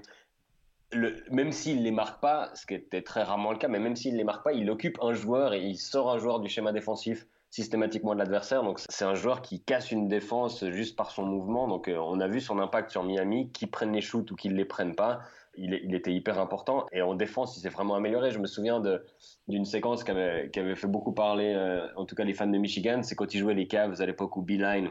[1.30, 3.96] même s'il ne les marque pas, ce qui était très rarement le cas, mais même
[3.96, 6.48] s'il ne les marque pas, il occupe un joueur et il sort un joueur du
[6.48, 8.62] schéma défensif systématiquement de l'adversaire.
[8.62, 11.68] Donc c'est un joueur qui casse une défense juste par son mouvement.
[11.68, 14.52] Donc euh, on a vu son impact sur Miami, qu'ils prennent les shoots ou qu'ils
[14.52, 15.20] ne les prennent pas.
[15.54, 16.86] Il, était hyper important.
[16.92, 18.30] Et en défense, il s'est vraiment amélioré.
[18.30, 18.82] Je me souviens
[19.48, 22.46] d'une séquence qui avait, qui avait, fait beaucoup parler, euh, en tout cas les fans
[22.46, 24.90] de Michigan, c'est quand il jouait les Cavs à l'époque où Beeline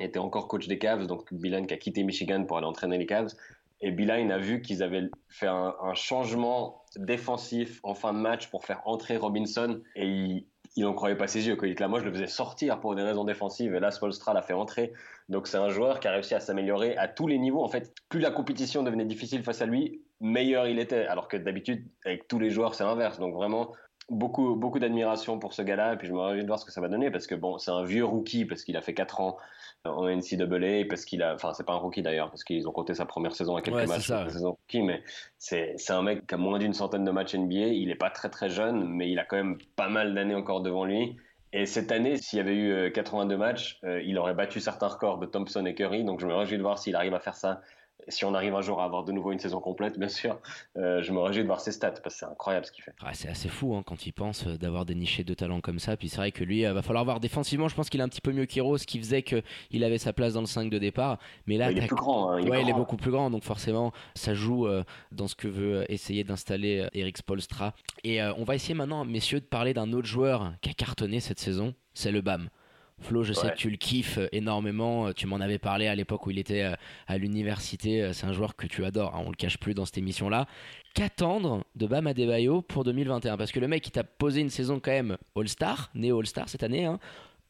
[0.00, 1.06] était encore coach des Cavs.
[1.06, 3.34] Donc Beeline qui a quitté Michigan pour aller entraîner les Cavs.
[3.80, 8.48] Et Beeline a vu qu'ils avaient fait un, un, changement défensif en fin de match
[8.48, 9.82] pour faire entrer Robinson.
[9.96, 11.56] Et il, il n'en croyait pas ses yeux.
[11.88, 13.74] Moi, je le faisais sortir pour des raisons défensives.
[13.74, 14.92] Et là, Spolstra l'a fait entrer.
[15.28, 17.62] Donc, c'est un joueur qui a réussi à s'améliorer à tous les niveaux.
[17.62, 21.06] En fait, plus la compétition devenait difficile face à lui, meilleur il était.
[21.06, 23.20] Alors que d'habitude, avec tous les joueurs, c'est l'inverse.
[23.20, 23.72] Donc, vraiment,
[24.08, 25.94] beaucoup, beaucoup d'admiration pour ce gars-là.
[25.94, 27.10] Et puis, je me réjouis de voir ce que ça va donner.
[27.10, 29.36] Parce que, bon, c'est un vieux rookie, parce qu'il a fait 4 ans
[29.84, 32.94] en NCAA, parce qu'il a, enfin, c'est pas un rookie d'ailleurs, parce qu'ils ont compté
[32.94, 34.28] sa première saison à quelques ouais, matchs, ça.
[34.28, 35.02] saison rookie, mais
[35.38, 37.68] c'est, c'est un mec qui a moins d'une centaine de matchs NBA.
[37.68, 40.62] Il est pas très très jeune, mais il a quand même pas mal d'années encore
[40.62, 41.16] devant lui.
[41.52, 45.18] Et cette année, s'il y avait eu 82 matchs, euh, il aurait battu certains records
[45.18, 46.02] de Thompson et Curry.
[46.02, 47.60] Donc je me réjouis de voir s'il arrive à faire ça.
[48.08, 50.38] Si on arrive un jour à avoir de nouveau une saison complète, bien sûr,
[50.76, 52.94] euh, je me réjouis de voir ses stats parce que c'est incroyable ce qu'il fait.
[53.02, 55.96] Ah, c'est assez fou hein, quand il pense d'avoir déniché deux talents comme ça.
[55.96, 57.68] Puis c'est vrai que lui, il va falloir voir défensivement.
[57.68, 60.12] Je pense qu'il est un petit peu mieux qu'Hero, ce qui faisait qu'il avait sa
[60.12, 61.18] place dans le 5 de départ.
[61.46, 62.30] Mais là, il est plus grand.
[62.30, 62.80] Hein, il, ouais, est il est grand.
[62.80, 63.30] beaucoup plus grand.
[63.30, 67.74] Donc forcément, ça joue euh, dans ce que veut essayer d'installer euh, Eric Spolstra.
[68.02, 71.20] Et euh, on va essayer maintenant, messieurs, de parler d'un autre joueur qui a cartonné
[71.20, 71.74] cette saison.
[71.94, 72.48] C'est le BAM.
[73.00, 73.52] Flo, je sais Ouais.
[73.52, 75.12] que tu le kiffes énormément.
[75.12, 76.74] Tu m'en avais parlé à l'époque où il était euh,
[77.06, 78.12] à l'université.
[78.12, 79.14] C'est un joueur que tu adores.
[79.14, 80.46] hein, on le cache plus dans cette émission-là.
[80.94, 84.78] Qu'attendre de Bam Adebayo pour 2021 Parce que le mec, il t'a posé une saison
[84.80, 86.84] quand même All-Star, né All-Star cette année.
[86.84, 86.98] Hein.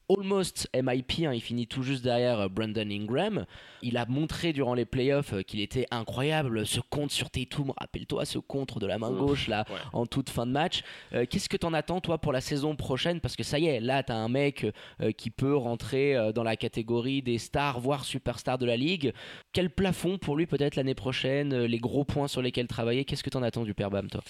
[0.09, 3.47] Almost MIP, hein, il finit tout juste derrière euh, Brandon Ingram.
[3.83, 6.67] Il a montré durant les playoffs euh, qu'il était incroyable.
[6.67, 9.77] Ce contre sur Tatum, rappelle-toi ce contre de la main gauche là ouais.
[9.93, 10.83] en toute fin de match.
[11.13, 13.21] Euh, Qu'est-ce que t'en attends toi pour la saison prochaine?
[13.21, 14.67] Parce que ça y est, là t'as un mec
[15.01, 19.13] euh, qui peut rentrer euh, dans la catégorie des stars, voire superstars de la ligue.
[19.53, 23.05] Quel plafond pour lui peut-être l'année prochaine Les gros points sur lesquels travailler?
[23.05, 24.23] Qu'est-ce que t'en attends du Père Bam toi?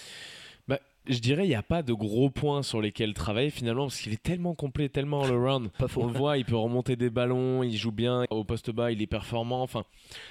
[1.07, 4.13] Je dirais il n'y a pas de gros points sur lesquels travailler finalement parce qu'il
[4.13, 5.71] est tellement complet, tellement all-around.
[5.97, 9.03] On le voit, il peut remonter des ballons, il joue bien au poste bas, il
[9.03, 9.63] est performant.
[9.63, 9.85] Enfin,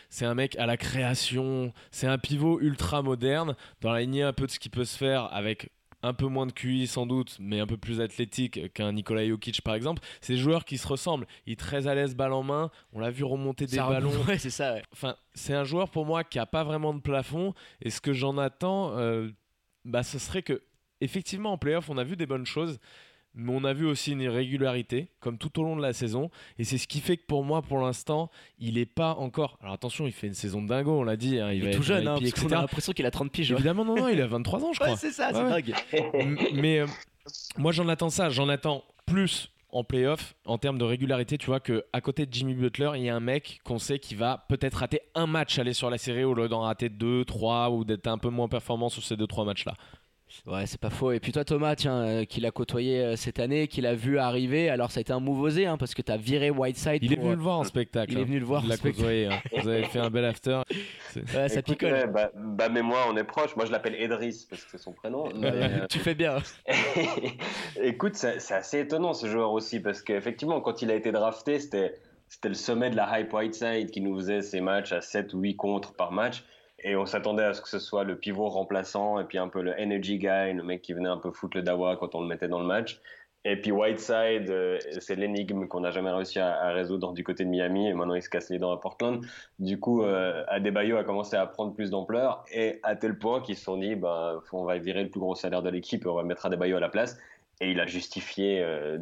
[0.10, 4.34] c'est un mec à la création, c'est un pivot ultra moderne dans la lignée un
[4.34, 5.70] peu de ce qui peut se faire avec
[6.06, 9.62] un peu moins de QI sans doute, mais un peu plus athlétique qu'un Nikola Jokic
[9.62, 10.02] par exemple.
[10.22, 11.26] C'est des joueurs qui se ressemblent.
[11.48, 12.70] Il est très à l'aise balle en main.
[12.92, 14.12] On l'a vu remonter des Ça ballons.
[14.28, 14.74] Ouais, c'est ça.
[14.74, 14.84] ouais.
[14.92, 17.54] Enfin, c'est un joueur pour moi qui a pas vraiment de plafond.
[17.82, 19.30] Et ce que j'en attends, euh,
[19.86, 20.62] bah, ce serait que,
[21.02, 22.80] effectivement, en playoff, on a vu des bonnes choses,
[23.36, 26.30] mais on a vu aussi une irrégularité, comme tout au long de la saison.
[26.60, 29.58] Et c'est ce qui fait que pour moi, pour l'instant, il est pas encore.
[29.62, 31.40] Alors attention, il fait une saison de dingo, on l'a dit.
[31.40, 33.32] hein, il, Il va est tout jeune, hein, parce qu'on a l'impression qu'il a 30
[33.32, 33.52] piges.
[33.52, 34.92] Évidemment, non, non, il a 23 ans, je crois.
[34.92, 35.74] Ouais, c'est ça, c'est Ouais, dingue.
[36.54, 36.88] Mais euh,
[37.58, 41.38] moi j'en attends ça, j'en attends plus en playoff en termes de régularité.
[41.38, 44.00] Tu vois que à côté de Jimmy Butler, il y a un mec qu'on sait
[44.00, 47.26] qui va peut-être rater un match aller sur la série au lieu d'en rater deux,
[47.26, 49.74] trois ou d'être un peu moins performant sur ces deux trois matchs là.
[50.46, 51.12] Ouais, c'est pas faux.
[51.12, 54.18] Et puis toi, Thomas, tiens, euh, qui l'a côtoyé euh, cette année, qui l'a vu
[54.18, 54.70] arriver.
[54.70, 57.00] Alors, ça a été un move osé, hein, parce que t'as viré Whiteside.
[57.02, 58.12] Il est pour, venu le voir en spectacle.
[58.12, 58.26] il est hein.
[58.26, 58.98] venu le voir Il en l'a spectacle.
[59.04, 59.28] côtoyé.
[59.28, 59.40] hein.
[59.62, 60.62] Vous avez fait un bel after.
[61.16, 61.92] Euh, ouais, ça Écoute, picole.
[61.94, 63.56] ouais, bah, bah, mais moi, on est proche.
[63.56, 65.30] Moi, je l'appelle Edris parce que c'est son prénom.
[65.36, 66.38] Mais, euh, tu fais bien.
[67.82, 71.60] Écoute, c'est c'est assez étonnant ce joueur aussi parce qu'effectivement, quand il a été drafté,
[71.60, 71.94] c'était
[72.28, 75.40] c'était le sommet de la hype Whiteside qui nous faisait ses matchs à 7 ou
[75.42, 76.44] 8 contre par match.
[76.84, 79.62] Et on s'attendait à ce que ce soit le pivot remplaçant et puis un peu
[79.62, 82.28] le energy guy, le mec qui venait un peu foutre le dawa quand on le
[82.28, 83.00] mettait dans le match.
[83.46, 87.44] Et puis Whiteside, euh, c'est l'énigme qu'on n'a jamais réussi à, à résoudre du côté
[87.44, 89.26] de Miami et maintenant il se casse les dents à Portland.
[89.60, 93.58] Du coup, euh, Adebayo a commencé à prendre plus d'ampleur et à tel point qu'ils
[93.58, 96.16] se sont dit, bah, on va virer le plus gros salaire de l'équipe et on
[96.16, 97.18] va mettre Adebayo à la place.
[97.60, 98.98] Et il a justifié euh,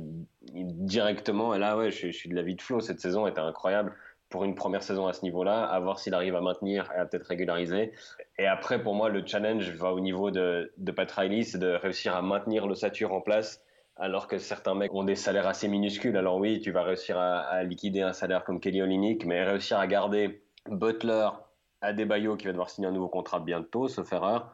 [0.52, 1.54] directement.
[1.54, 2.80] Et là, ouais, je, je suis de l'avis de Flo.
[2.80, 3.94] Cette saison était incroyable
[4.32, 5.64] pour une première saison à ce niveau-là.
[5.66, 7.92] À voir s'il arrive à maintenir et à peut-être régulariser.
[8.40, 12.16] Et après, pour moi, le challenge va au niveau de, Pat Riley, c'est de réussir
[12.16, 13.62] à maintenir l'ossature en place.
[13.98, 16.18] Alors que certains mecs ont des salaires assez minuscules.
[16.18, 19.86] Alors oui, tu vas réussir à, liquider un salaire comme Kelly Olynyk, mais réussir à
[19.86, 21.30] garder Butler,
[21.82, 24.54] Adebayo qui va devoir signer un nouveau contrat bientôt, sauf erreur.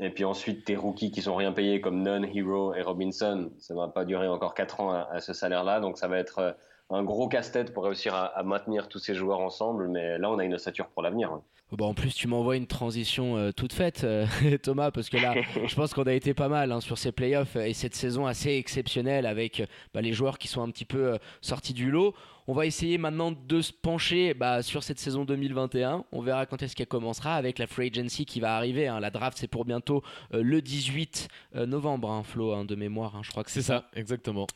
[0.00, 3.74] Et puis ensuite, tes rookies qui sont rien payés comme Nunn, Hero et Robinson, ça
[3.74, 5.80] ne va pas durer encore 4 ans à, à ce salaire-là.
[5.80, 6.52] Donc ça va être euh,
[6.90, 9.88] un gros casse-tête pour réussir à, à maintenir tous ces joueurs ensemble.
[9.88, 11.30] Mais là, on a une ossature pour l'avenir.
[11.32, 11.42] hein.
[11.70, 14.24] Bon, en plus, tu m'envoies une transition euh, toute faite, euh,
[14.62, 15.34] Thomas, parce que là,
[15.66, 18.54] je pense qu'on a été pas mal hein, sur ces playoffs et cette saison assez
[18.54, 22.14] exceptionnelle avec bah, les joueurs qui sont un petit peu euh, sortis du lot.
[22.50, 26.06] On va essayer maintenant de se pencher bah, sur cette saison 2021.
[26.12, 28.88] On verra quand est-ce qu'elle commencera avec la free agency qui va arriver.
[28.88, 29.00] hein.
[29.00, 33.16] La draft, c'est pour bientôt euh, le 18 euh, novembre, hein, Flo, hein, de mémoire.
[33.16, 33.20] hein.
[33.22, 34.46] je crois que C'est ça, exactement.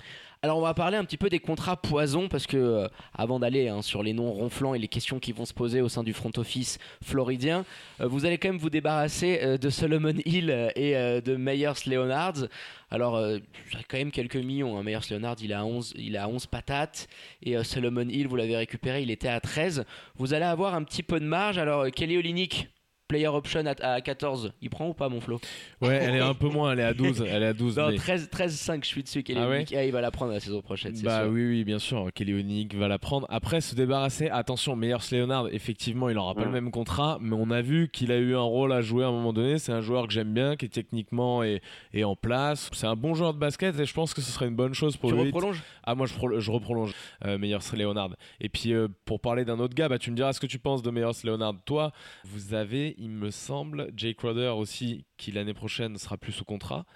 [0.40, 3.68] alors on va parler un petit peu des contrats poison parce que euh, avant d'aller
[3.68, 6.14] hein, sur les noms ronflants et les questions qui vont se poser au sein du
[6.14, 7.66] front office floridien,
[8.00, 12.46] euh, vous allez quand même vous débarrasser euh, de Solomon Hill et de Meyers Leonard.
[12.92, 13.38] Alors euh,
[13.72, 14.76] a quand même quelques millions.
[14.76, 14.82] Hein.
[14.82, 17.08] Meyers Leonard il à 11, il à 11 patates
[17.42, 19.86] et euh, Solomon Hill vous l'avez récupéré, il était à 13.
[20.16, 21.56] Vous allez avoir un petit peu de marge.
[21.56, 22.68] Alors euh, Kelly Olynyk
[23.12, 25.38] Player option à, à 14, il prend ou pas mon Flo?
[25.82, 27.22] Ouais, elle est un peu moins, elle est à 12.
[27.28, 29.54] Elle est à 12 Non, mais- 13, 13 5 je suis dessus Kelly Ah ouais
[29.56, 29.74] Olynyk.
[29.76, 31.30] Ah, il va la prendre la saison prochaine, Bah sûr.
[31.32, 32.08] oui, oui, bien sûr.
[32.14, 33.26] Kelly Olynyk va la prendre.
[33.28, 34.28] Après, se débarrasser.
[34.30, 36.46] Attention, Meyers Leonard, effectivement, il n'aura pas Ouais.
[36.46, 39.08] le même contrat, mais on a vu qu'il a eu un rôle à jouer à
[39.08, 39.58] un moment donné.
[39.58, 41.60] C'est un joueur que j'aime bien, qui est techniquement est,
[41.92, 42.70] est en place.
[42.72, 44.96] C'est un bon joueur de basket et je pense que ce serait une bonne chose
[44.96, 45.24] pour Tu lui.
[45.26, 45.62] reprolonges?
[45.84, 46.94] Ah, moi, je, pro- je reprolonge
[47.26, 48.16] euh, Meyers Leonard.
[48.40, 50.58] Et puis, euh, pour parler d'un autre gars, bah, tu me diras ce que tu
[50.58, 51.54] penses de Meyers Leonard.
[51.66, 51.92] Toi,
[52.24, 56.86] vous avez, il me semble, Jay Crowder aussi, qui l'année prochaine sera plus sous contrat.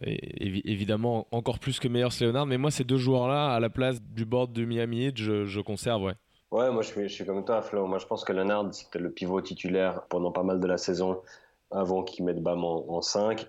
[0.00, 2.46] Évidemment, encore plus que Meyers Leonard.
[2.46, 6.02] Mais moi, ces deux joueurs-là, à la place du board de Miami Heat, je, conserve,
[6.02, 6.14] ouais.
[6.50, 7.86] Ouais, moi je suis, comme toi, Flo.
[7.86, 11.22] Moi je pense que Leonard, c'était le pivot titulaire pendant pas mal de la saison
[11.70, 13.48] avant qu'il mette Bam en, en 5.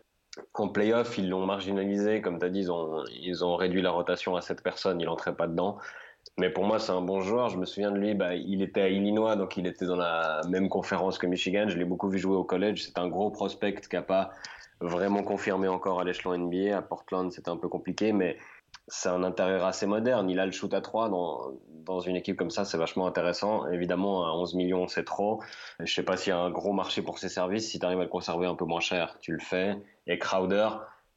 [0.53, 2.21] En playoff, ils l'ont marginalisé.
[2.21, 5.01] Comme tu as dit, ils ont, ils ont réduit la rotation à 7 personnes.
[5.01, 5.79] Il n'entrait pas dedans.
[6.37, 7.49] Mais pour moi, c'est un bon joueur.
[7.49, 10.41] Je me souviens de lui, bah, il était à Illinois, donc il était dans la
[10.49, 11.65] même conférence que Michigan.
[11.67, 12.83] Je l'ai beaucoup vu jouer au college.
[12.83, 14.31] C'est un gros prospect qui n'a pas
[14.81, 16.75] vraiment confirmé encore à l'échelon NBA.
[16.75, 18.37] À Portland, c'était un peu compliqué, mais
[18.87, 20.29] c'est un intérieur assez moderne.
[20.29, 21.51] Il a le shoot à 3 dans,
[21.85, 23.67] dans une équipe comme ça, c'est vachement intéressant.
[23.67, 25.41] Évidemment, à 11 millions, c'est trop.
[25.79, 27.69] Je sais pas s'il y a un gros marché pour ses services.
[27.69, 29.75] Si tu arrives à le conserver un peu moins cher, tu le fais.
[30.07, 30.69] Et Crowder,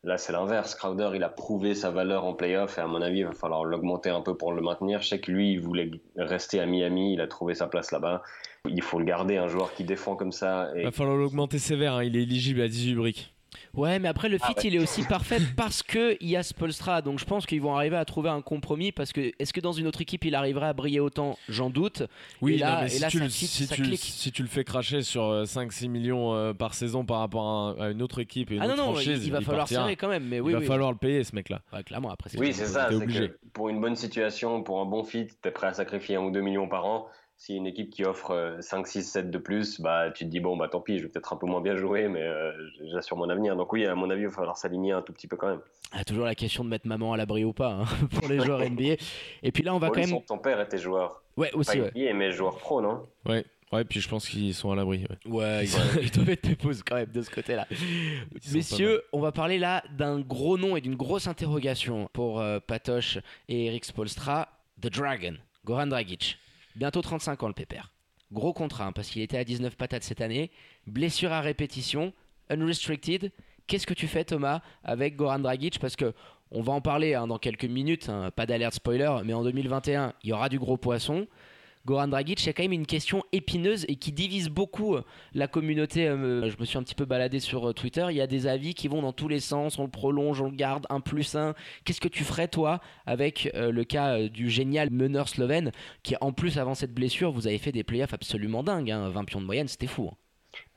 [0.06, 0.76] Là, c'est l'inverse.
[0.76, 3.64] Crowder, il a prouvé sa valeur en playoff et à mon avis, il va falloir
[3.64, 5.02] l'augmenter un peu pour le maintenir.
[5.02, 8.22] Je sais que lui, il voulait rester à Miami, il a trouvé sa place là-bas.
[8.68, 10.70] Il faut le garder, un joueur qui défend comme ça.
[10.76, 12.04] Il va falloir l'augmenter sévère, hein.
[12.04, 13.35] il est éligible à 18 briques.
[13.74, 14.62] Ouais, mais après le fit, Ah ouais.
[14.64, 17.02] il est aussi parfait parce que il y a Spolstra.
[17.02, 19.72] Donc je pense qu'ils vont arriver à trouver un compromis parce que est-ce que dans
[19.72, 21.38] une autre équipe il arriverait à briller autant?
[21.48, 22.02] J'en doute.
[22.42, 24.00] Oui, et là, non, mais et si, là, tu, le- fit, si, ça tu, clique.
[24.00, 27.50] si tu le fais cracher sur euh, 5-6 millions euh, par saison par rapport à,
[27.50, 29.40] un- à une autre équipe et une Ah non autre non, franchise, il, il va
[29.40, 29.82] falloir partira.
[29.82, 30.24] serrer quand même.
[30.24, 30.66] Mais oui, il va oui.
[30.66, 31.60] falloir le payer ce mec-là.
[31.72, 32.10] Ouais, clairement.
[32.10, 32.86] Après, c'est Oui, c'est ça.
[32.86, 33.28] T'es C'est obligé.
[33.28, 36.20] que pour une bonne situation, pour un bon fit, tu es prêt à sacrifier 1
[36.20, 37.06] ou 2 millions par an.
[37.38, 40.40] Si une équipe qui offre euh, 5, 6, 7 de plus, bah, tu te dis,
[40.40, 42.50] bon, bah tant pis, je vais peut-être un peu moins bien jouer, mais euh,
[42.90, 43.56] j'assure mon avenir.
[43.56, 45.60] Donc oui, à mon avis, il va falloir s'aligner un tout petit peu quand même.
[45.92, 48.60] Ah, toujours la question de mettre maman à l'abri ou pas hein, pour les joueurs
[48.70, 48.94] NBA.
[49.42, 50.22] Et puis là, on va Bon, quand même.
[50.24, 51.22] ton père était joueur.
[51.36, 51.76] Ouais, aussi.
[51.76, 53.06] Pas Ouais, NBA, mais joueur pro, non?
[53.26, 53.44] Ouais.
[53.72, 55.04] Ouais, puis je pense qu'ils sont à l'abri.
[55.26, 55.30] ouais.
[55.32, 57.66] ouais ils, doivent- ils doivent être pépouses quand même de ce côté-là.
[58.54, 63.18] Messieurs, on va parler là d'un gros nom et d'une grosse interrogation pour euh, Patoche
[63.48, 64.48] et Eric Spolstra.
[64.80, 66.38] The Dragon, Goran Dragic.
[66.76, 67.90] Bientôt 35 ans le pépère.
[68.32, 70.50] Gros contrat hein, parce qu'il était à 19 patates cette année.
[70.86, 72.12] Blessure à répétition,
[72.50, 73.32] unrestricted.
[73.66, 75.78] Qu'est-ce que tu fais Thomas avec Goran Dragic?
[75.78, 76.12] Parce que
[76.50, 80.12] on va en parler hein, dans quelques minutes, hein, pas d'alerte spoiler, mais en 2021,
[80.22, 81.26] il y aura du gros poisson.
[81.86, 86.08] Goran Dragic, c'est quand même une question épineuse et qui divise beaucoup euh, la communauté.
[86.08, 88.04] euh, je me suis un petit peu baladé sur euh, Twitter.
[88.10, 89.78] Il y a des avis qui vont dans tous les sens.
[89.78, 91.54] On le prolonge, on le garde, un plus un.
[91.84, 95.70] Qu'est-ce que tu ferais, toi, avec le cas du génial meneur slovène
[96.02, 98.90] qui, en plus, avant cette blessure, vous avez fait des playoffs absolument dingues.
[98.90, 99.08] hein.
[99.10, 100.08] 20 pions de moyenne, c'était fou.
[100.12, 100.16] hein.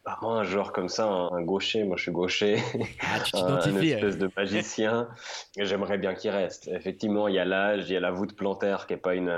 [0.06, 2.58] Bah, Moi, un joueur comme ça, un, gaucher, moi je suis gaucher,
[3.02, 3.90] Ah, tu un, un t'identifies.
[3.92, 5.10] espèce de magicien,
[5.58, 6.68] j'aimerais bien qu'il reste.
[6.70, 9.30] Effectivement, il y a l'âge, il y a la voûte plantaire qui n'est pas une,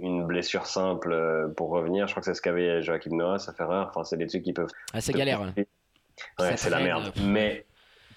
[0.00, 2.06] une blessure simple euh, pour revenir.
[2.06, 3.88] Je crois que c'est ce qu'avait Joachim Noah, ça fait rare.
[3.88, 5.40] Enfin, c'est des trucs qui peuvent Ah, c'est galère.
[5.42, 5.66] ouais.
[6.56, 7.12] C'est la merde.
[7.12, 7.22] pff.
[7.24, 7.64] Mais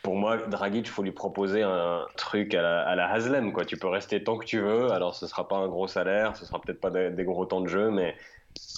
[0.04, 3.52] pour moi, Dragic, il faut lui proposer un truc à la, à la Haslem.
[3.54, 3.66] Quoi.
[3.66, 4.92] Tu peux rester tant que tu veux.
[4.92, 7.62] Alors, ce sera pas un gros salaire, ce sera peut-être pas des, des gros temps
[7.62, 8.16] de jeu, mais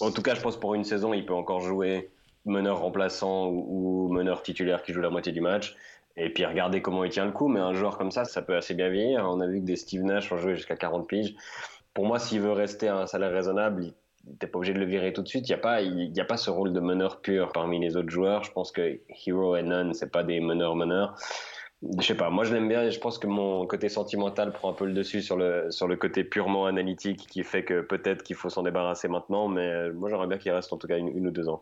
[0.01, 2.09] en tout cas, je pense pour une saison, il peut encore jouer
[2.45, 5.75] meneur remplaçant ou, ou meneur titulaire qui joue la moitié du match.
[6.15, 7.47] Et puis regarder comment il tient le coup.
[7.47, 9.25] Mais un joueur comme ça, ça peut assez bien vieillir.
[9.27, 11.33] On a vu que des Steve Nash ont joué jusqu'à 40 piges.
[11.93, 14.85] Pour moi, s'il veut rester à un salaire raisonnable, il- t'es pas obligé de le
[14.85, 15.47] virer tout de suite.
[15.49, 17.97] Il n'y a, pas- il y a pas ce rôle de meneur pur parmi les
[17.97, 18.43] autres joueurs.
[18.43, 21.15] Je pense que Hero et Nunn, c'est pas des meneurs-meneurs.
[21.99, 24.71] Je sais pas, moi je l'aime bien et je pense que mon côté sentimental prend
[24.71, 28.23] un peu le dessus sur le, sur le côté purement analytique qui fait que peut-être
[28.23, 30.97] qu'il faut s'en débarrasser maintenant, mais euh, moi j'aimerais bien qu'il reste en tout cas
[30.97, 31.61] une, une ou deux ans.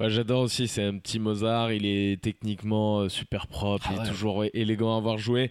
[0.00, 3.98] Ouais, j'adore aussi, c'est un petit Mozart, il est techniquement euh, super propre, Ah il
[3.98, 4.04] ouais.
[4.04, 5.50] est toujours élégant à avoir joué.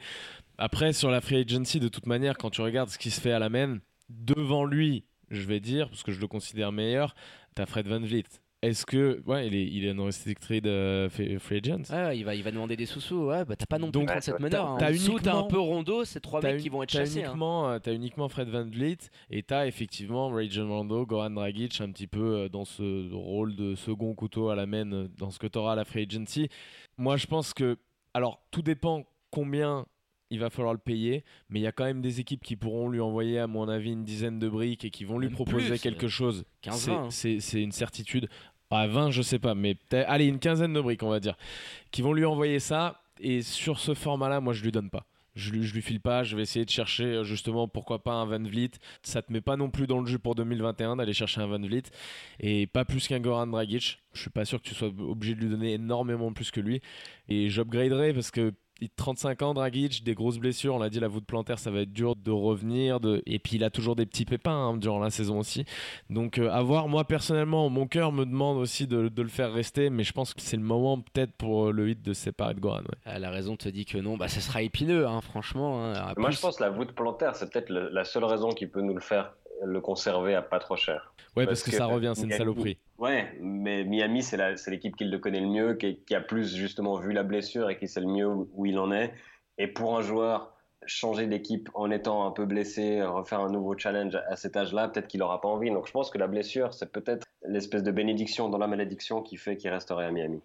[0.58, 3.32] Après, sur la free agency, de toute manière, quand tu regardes ce qui se fait
[3.34, 7.16] à la main, devant lui, je vais dire, parce que je le considère meilleur,
[7.56, 8.24] t'as Fred Van Vliet.
[8.64, 9.22] Est-ce que.
[9.28, 11.94] Ouais, il est, il est unrestricted euh, free free agent.
[11.94, 13.26] Ouais, ouais, il, va, il va demander des sous-sous.
[13.28, 14.68] Ouais, bah, t'as pas non plus Donc, 37 t'as- meneurs.
[14.68, 14.78] hein.
[14.80, 16.04] t'as dessous, t'as un uniquement- peu rondo.
[16.06, 17.20] C'est trois mecs un- qui vont être chassés.
[17.22, 17.26] hein.
[17.28, 18.98] uniquement, euh, t'as uniquement Fred Van Vliet
[19.30, 23.76] et t'as effectivement Rajon Rondo, Goran Dragic un petit peu euh, dans ce rôle de
[23.76, 26.50] second couteau à la main euh, dans ce que t'auras à la free agency.
[26.98, 27.78] Moi, je pense que,
[28.16, 29.86] alors, tout dépend combien
[30.30, 32.90] il va falloir le payer, mais il y a quand même des équipes qui pourront
[32.90, 35.70] lui envoyer, à mon avis, une dizaine de briques et qui vont lui Même proposer
[35.70, 36.46] plus, quelque chose.
[36.62, 37.08] 15, C'est- 20, hein.
[37.10, 38.28] C'est c'est une certitude.
[38.70, 41.38] À 20, je sais pas, mais peut-être, allez, une quinzaine de briques, on va dire,
[41.92, 43.02] qui vont lui envoyer ça.
[43.20, 45.06] Et sur ce format-là, moi, je lui donne pas.
[45.36, 48.14] Je lui, je lui file pas, je vais essayer de chercher euh, justement pourquoi pas
[48.14, 48.72] un Van Vliet.
[49.04, 51.60] Ça te met pas non plus dans le jeu pour 2021 d'aller chercher un Van
[51.60, 51.84] Vliet
[52.40, 54.00] et pas plus qu'un Goran Dragic.
[54.14, 56.82] Je suis pas sûr que tu sois obligé de lui donner énormément plus que lui.
[57.30, 58.52] Et j'upgraderai parce que
[58.96, 60.76] 35 ans, Dragic, des grosses blessures.
[60.76, 63.00] On l'a dit, la voûte plantaire, ça va être dur de revenir.
[63.00, 63.24] De...
[63.26, 65.66] Et puis il a toujours des petits pépins hein, durant la saison aussi.
[66.10, 69.52] Donc euh, à voir, moi personnellement, mon cœur me demande aussi de, de le faire
[69.52, 72.22] rester, mais je pense que c'est le moment peut-être pour euh, le hit de se
[72.22, 72.78] séparer de Goran.
[72.80, 72.98] ouais.
[73.06, 75.84] Ah, la raison te dit que non, bah ça sera épineux, hein, franchement.
[75.84, 76.14] hein.
[76.18, 78.82] Moi plus- je pense que la voûte plantaire, c'est peut-être la seule raison qui peut
[78.82, 81.14] nous le faire le conserver à pas trop cher.
[81.36, 82.78] Ouais, Parce parce, que, que ça revient, c'est une saloperie.
[82.98, 86.98] Ouais, mais Miami, c'est l'équipe qui le connaît le mieux, qui, qui a plus justement
[86.98, 89.14] vu la blessure et qui sait le mieux où, où il en est.
[89.60, 90.54] Et pour un joueur,
[90.88, 95.08] changer d'équipe en étant un peu blessé, refaire un nouveau challenge à cet âge-là, peut-être
[95.08, 95.70] qu'il n'aura pas envie.
[95.70, 99.38] Donc je pense que la blessure, c'est peut-être l'espèce de bénédiction dans la malédiction qui
[99.38, 100.42] fait qu'il resterait à Miami.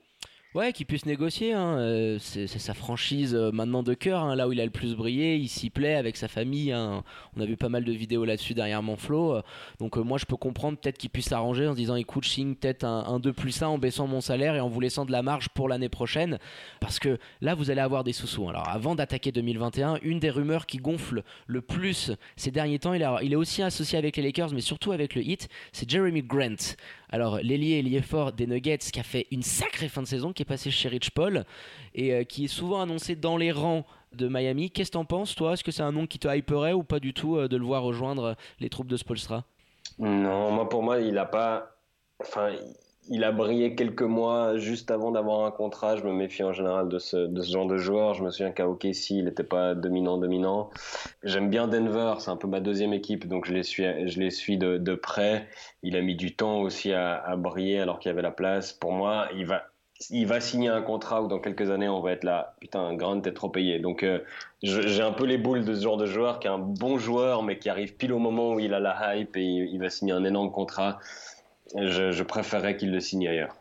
[0.55, 1.55] Ouais, qu'il puisse négocier.
[1.55, 4.71] hein, euh, c'est sa franchise euh, maintenant de cœur, hein, là où il a le
[4.71, 5.37] plus brillé.
[5.37, 6.73] Il s'y plaît avec sa famille.
[6.73, 7.05] hein.
[7.35, 9.37] On a vu pas mal de vidéos là-dessus derrière mon flow.
[9.37, 9.43] euh,
[9.81, 12.85] donc moi, je peux comprendre peut-être qu'il puisse s'arranger en se disant écoute, signe peut-être
[12.85, 15.23] un, un 2 plus 1 en baissant mon salaire et en vous laissant de la
[15.23, 16.39] marge pour l'année prochaine.
[16.81, 18.47] Parce que là, vous allez avoir des sous-sous.
[18.51, 23.09] Alors avant d'attaquer 2021, une des rumeurs qui gonfle le plus ces derniers temps, il,
[23.23, 26.75] il est aussi associé avec les Lakers, mais surtout avec le Heat, c'est Jeremy Grant.
[27.13, 30.43] Alors, l'ailier ailier fort des Nuggets qui a fait une sacrée fin de saison, qui
[30.43, 31.45] est passé chez Rich Paul
[31.95, 34.71] et euh, qui est souvent annoncé dans les rangs de Miami.
[34.71, 35.53] Qu'est-ce que t'en penses, toi?
[35.53, 37.65] Est-ce que c'est un nom qui te hyperait ou pas du tout euh, de le
[37.65, 39.45] voir rejoindre les troupes de Spolstra?
[39.99, 41.77] Non, pour moi, il a pas.
[42.19, 42.57] Enfin,
[43.09, 45.97] il a brillé quelques mois juste avant d'avoir un contrat.
[45.97, 48.15] Je me méfie en général de ce, de ce genre de joueur.
[48.15, 50.71] Je me souviens qu'à OKC, il n'était pas dominant, dominant.
[51.23, 54.31] J'aime bien Denver, c'est un peu ma deuxième équipe, donc je les suis, je les
[54.31, 55.49] suis de, de près.
[55.83, 58.73] Il a mis du temps aussi à, à briller alors qu'il y avait la place.
[58.73, 59.65] Pour moi, il va,
[60.11, 63.21] il va signer un contrat où dans quelques années on va être là, putain, Grant
[63.21, 63.79] t'es trop payé.
[63.79, 64.21] Donc euh,
[64.63, 67.43] j'ai un peu les boules de ce genre de joueur qui est un bon joueur
[67.43, 70.13] mais qui arrive pile au moment où il a la hype et il va signer
[70.13, 70.99] un énorme contrat.
[71.77, 73.57] Je, préférerais qu'il le signe ailleurs.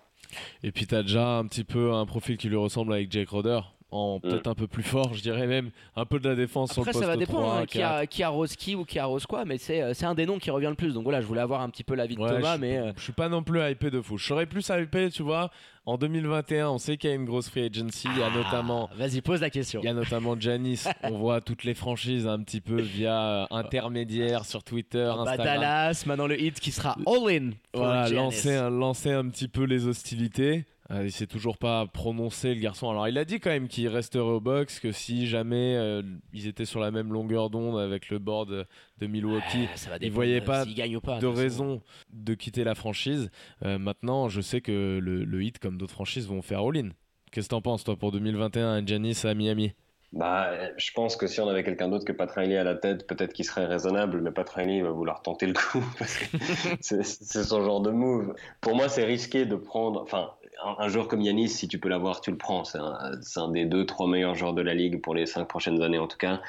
[0.64, 3.60] Et puis t'as déjà un petit peu un profil qui lui ressemble avec Jake Roder
[3.92, 6.92] en peut-être un peu plus fort, je dirais même un peu de la défense Après,
[6.94, 8.10] sur le ça poste va dépendre 3, hein, qui, a, 4.
[8.10, 10.50] qui arrose qui ou qui arrose quoi, mais c'est euh, c'est un des noms qui
[10.50, 10.94] revient le plus.
[10.94, 12.92] Donc voilà, je voulais avoir un petit peu l'avis de Ouais, Thomas, je, mais euh,
[12.96, 14.18] je suis pas non plus hypé de fou.
[14.18, 15.52] Je serais plus hypé, tu vois,
[15.86, 18.90] en 2021, on sait qu'il y a une grosse free agency, il y a notamment
[18.96, 19.82] vas-y, pose la question.
[19.82, 23.46] il y a notamment Janis, on voit toutes les franchises un petit peu via euh,
[23.50, 25.46] intermédiaire sur Twitter, Bah, Instagram.
[25.60, 27.52] Dallas, maintenant le hit qui sera all-in.
[27.72, 28.16] pour Voilà, Giannis.
[28.22, 30.66] lancer un, lancer un petit peu les hostilités.
[30.92, 32.90] Euh, il s'est toujours pas prononcé le garçon.
[32.90, 36.02] Alors il a dit quand même qu'il resterait au box, que si jamais euh,
[36.34, 38.68] ils étaient sur la même longueur d'onde avec le board
[39.00, 42.34] de Milwaukee, Ouais, ça va il voyait pas s'il gagne ou pas, de raison de
[42.34, 43.30] quitter la franchise.
[43.64, 46.90] Euh, maintenant, je sais que le, le hit, comme d'autres franchises, vont faire all-in.
[47.32, 49.74] Qu'est-ce que t'en penses, toi, pour 2021, Giannis à Miami?
[50.14, 53.08] Bah, je pense que si on avait quelqu'un d'autre que Pat Riley à la tête,
[53.08, 56.38] peut-être qu'il serait raisonnable, mais Pat Riley il va vouloir tenter le coup parce que
[56.82, 58.36] c'est c'est son genre de move.
[58.60, 60.02] Pour moi, c'est risqué de prendre.
[60.02, 60.32] Enfin,
[60.64, 62.64] un, joueur comme Yanis, si tu peux l'avoir, tu le prends.
[62.64, 65.98] C'est un, des deux, trois meilleurs joueurs de la ligue pour les cinq prochaines années
[65.98, 66.42] en tout cas.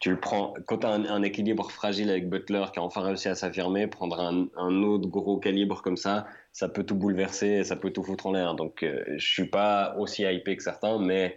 [0.00, 0.54] Tu le prends.
[0.66, 4.20] Quand tu as un, équilibre fragile avec Butler qui a enfin réussi à s'affirmer, prendre
[4.20, 8.26] un, autre gros calibre comme ça, ça peut tout bouleverser et ça peut tout foutre
[8.26, 8.54] en l'air.
[8.54, 11.36] Donc, euh, je suis pas aussi hypé que certains, mais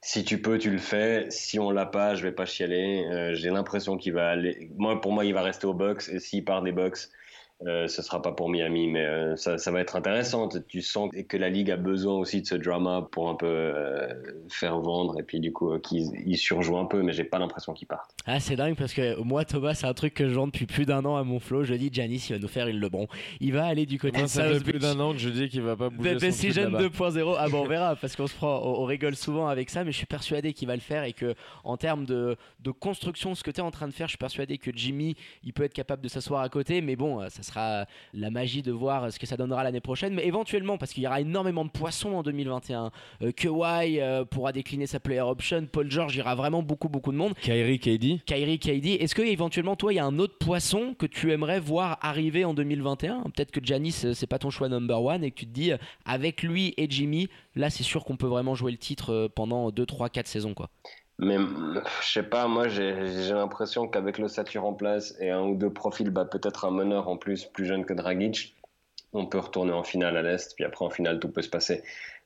[0.00, 1.26] si tu peux, tu le fais.
[1.30, 3.06] Si on l'a pas, je vais pas chialer.
[3.10, 4.70] Euh, J'ai l'impression qu'il va aller.
[4.76, 6.08] Moi, pour moi, il va rester au box.
[6.08, 7.10] Et s'il part des box,
[7.66, 10.48] euh, ce sera pas pour Miami, mais euh, ça, ça va être intéressant.
[10.68, 14.14] Tu sens que la ligue a besoin aussi de ce drama pour un peu euh,
[14.48, 17.40] faire vendre et puis du coup euh, qu'ils ils surjouent un peu, mais j'ai pas
[17.40, 18.14] l'impression qu'ils partent.
[18.26, 20.86] Ah, c'est dingue parce que moi, Thomas, c'est un truc que je vends depuis plus
[20.86, 21.64] d'un an à mon flow.
[21.64, 23.08] Je dis, Janis, il va nous faire une Lebron.
[23.40, 25.48] Il va aller du côté Moi, de ça fait plus d'un an que je dis
[25.48, 26.86] qu'il va pas bouger The son truc Decision là-bas.
[26.86, 27.34] 2.0.
[27.38, 29.90] Ah bon, on verra parce qu'on se prend, on, on rigole souvent avec ça, mais
[29.90, 33.42] je suis persuadé qu'il va le faire et que en termes de, de construction, ce
[33.42, 35.74] que tu es en train de faire, je suis persuadé que Jimmy, il peut être
[35.74, 39.26] capable de s'asseoir à côté, mais bon, ça sera la magie de voir ce que
[39.26, 42.90] ça donnera l'année prochaine, mais éventuellement parce qu'il y aura énormément de poissons en 2021.
[43.22, 46.88] Euh, Kawhi euh, pourra décliner sa player option, Paul George il y aura vraiment beaucoup
[46.88, 47.34] beaucoup de monde.
[47.40, 51.06] Kyrie, KD Kyrie, KD, est-ce que éventuellement toi il y a un autre poisson que
[51.06, 55.02] tu aimerais voir arriver en 2021 Peut-être que Janis euh, c'est pas ton choix number
[55.02, 58.16] one et que tu te dis euh, avec lui et Jimmy, là c'est sûr qu'on
[58.16, 60.70] peut vraiment jouer le titre euh, pendant 2, 3, 4 saisons quoi.
[61.18, 61.36] Mais
[62.02, 62.92] je sais pas, moi j'ai
[63.32, 67.08] l'impression qu'avec le Satur en place et un ou deux profils, bah, peut-être un meneur
[67.08, 68.56] en plus plus jeune que Dragic,
[69.12, 71.82] on peut retourner en finale à l'Est, puis après en finale tout peut se passer.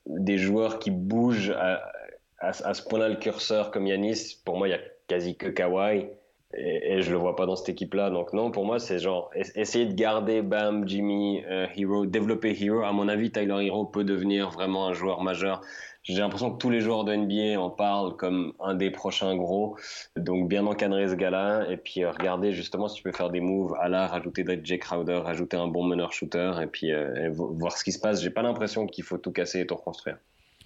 [0.06, 1.90] Des joueurs qui bougent à,
[2.38, 5.46] à, à ce point-là le curseur comme Yanis, pour moi il y a quasi que
[5.46, 6.08] Kawhi.
[6.54, 8.10] Et, je le vois pas dans cette équipe-là.
[8.10, 12.56] Donc non, pour moi, c'est genre es- essayer de garder Bam, Jimmy, euh, Hero, développer
[12.62, 12.82] Hero.
[12.84, 15.62] À mon avis, Tyler Hero peut devenir vraiment un joueur majeur.
[16.02, 19.76] J'ai l'impression que tous les joueurs de NBA en parlent comme un des prochains gros.
[20.16, 23.40] Donc bien encadrer ce gars-là et puis euh, regarder justement si tu peux faire des
[23.40, 27.76] moves à la rajouter Jay Crowder, rajouter un bon meneur shooter et puis euh, voir
[27.76, 28.20] ce qui se passe.
[28.22, 30.18] J'ai pas l'impression qu'il faut tout casser et tout reconstruire.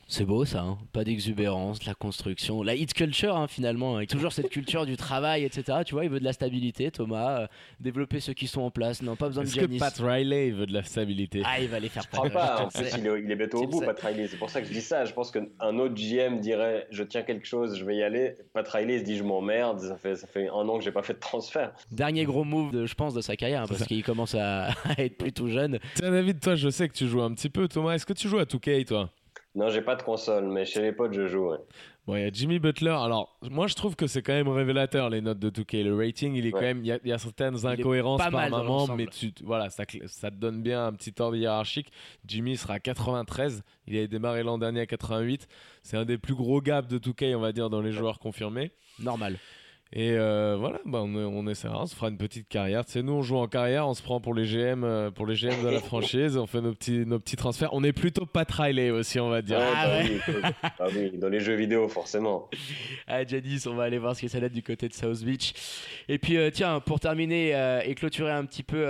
[0.09, 4.09] C'est beau ça, hein pas d'exubérance, de la construction, la hit culture hein, finalement, avec
[4.09, 5.79] toujours cette culture du travail, etc.
[5.85, 7.47] Tu vois, il veut de la stabilité, Thomas, euh,
[7.81, 9.79] développer ceux qui sont en place, non pas besoin de Est-ce que Giannis.
[9.79, 11.43] Pat Riley veut de la stabilité?
[11.45, 12.57] Ah, il va les faire Je crois peur, pas.
[12.59, 13.81] je En plus, il est, il est bientôt au bout.
[13.81, 14.29] Pat Riley.
[14.29, 15.05] C'est pour ça que je dis ça.
[15.05, 18.37] Je pense qu'un autre GM dirait je tiens quelque chose, je vais y aller.
[18.53, 19.81] Pat Riley se dit je m'emmerde.
[19.81, 21.73] Ça fait, ça fait un an que j'ai pas fait de transfert.
[21.91, 25.03] Dernier gros move, de, je pense, de sa carrière, hein, parce qu'il commence à, à
[25.03, 25.81] être plutôt jeune.
[25.95, 27.67] Tiens, David, toi, je sais que tu joues un petit peu.
[27.67, 29.11] Thomas, est-ce que tu joues à 2K, toi?
[29.57, 31.51] Non, j'ai pas de console, mais chez les potes, je joue.
[31.51, 31.57] ouais.
[32.07, 32.91] Bon, il y a Jimmy Butler.
[32.91, 35.83] Alors, moi, je trouve que c'est quand même révélateur, les notes de 2K.
[35.83, 36.75] Le rating, il est quand Ouais.
[36.75, 36.85] même.
[36.85, 39.85] Il y a, il y a certaines incohérences pas par moment, mais tu, voilà, ça
[39.87, 41.91] te donne bien un petit ordre hiérarchique.
[42.25, 43.65] Jimmy sera à 93.
[43.89, 45.49] Il avait démarré l'an dernier à 88.
[45.83, 48.71] C'est un des plus gros gaps de 2K, on va dire, dans les joueurs confirmés.
[49.01, 49.37] Normal.
[49.93, 52.85] Et euh, voilà, bah on, on essaiera, on se fera une petite carrière.
[52.85, 55.27] Tu sais, nous, on joue en carrière, on se prend pour les GM, euh, pour
[55.27, 57.73] les GM de la franchise, on fait nos petits, nos petits transferts.
[57.73, 59.59] On est plutôt Pat Riley aussi, on va dire.
[59.59, 60.21] Ouais, Ah bah ouais.
[60.29, 60.41] oui,
[60.81, 62.51] ah oui, dans les jeux vidéo, forcément.
[63.09, 65.53] Ah, Jadis, on va aller voir ce que ça donne du côté de South Beach.
[66.09, 68.85] Et puis, euh, tiens, pour terminer euh, et clôturer un petit peu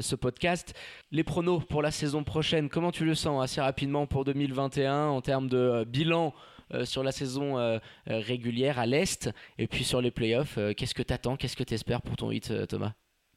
[0.00, 0.74] ce podcast,
[1.12, 5.20] les pronos pour la saison prochaine, comment tu le sens assez rapidement pour 2021 en
[5.20, 6.32] termes de bilan
[6.84, 7.78] sur la saison euh,
[8.08, 11.62] euh, régulière à l'Est et puis sur les playoffs euh, Qu'est-ce que t'attends Qu'est-ce que
[11.62, 12.92] t'espères pour ton hit, euh, Thomas?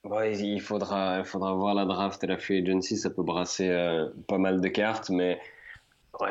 [0.06, 4.10] Il faudra, il faudra voir la draft et la free agency, ça peut brasser euh,
[4.28, 5.40] pas mal de cartes, mais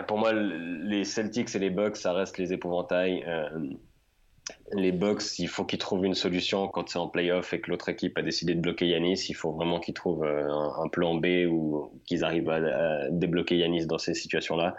[0.07, 3.25] pour moi, les Celtics et les Bucks, ça reste les épouvantails.
[3.27, 3.49] Euh,
[4.73, 7.89] les Bucks, il faut qu'ils trouvent une solution quand c'est en playoff et que l'autre
[7.89, 9.27] équipe a décidé de bloquer Yanis.
[9.29, 13.87] Il faut vraiment qu'ils trouvent euh, un, plan B ou qu'ils arrivent à débloquer Yanis
[13.87, 14.77] dans ces situations-là.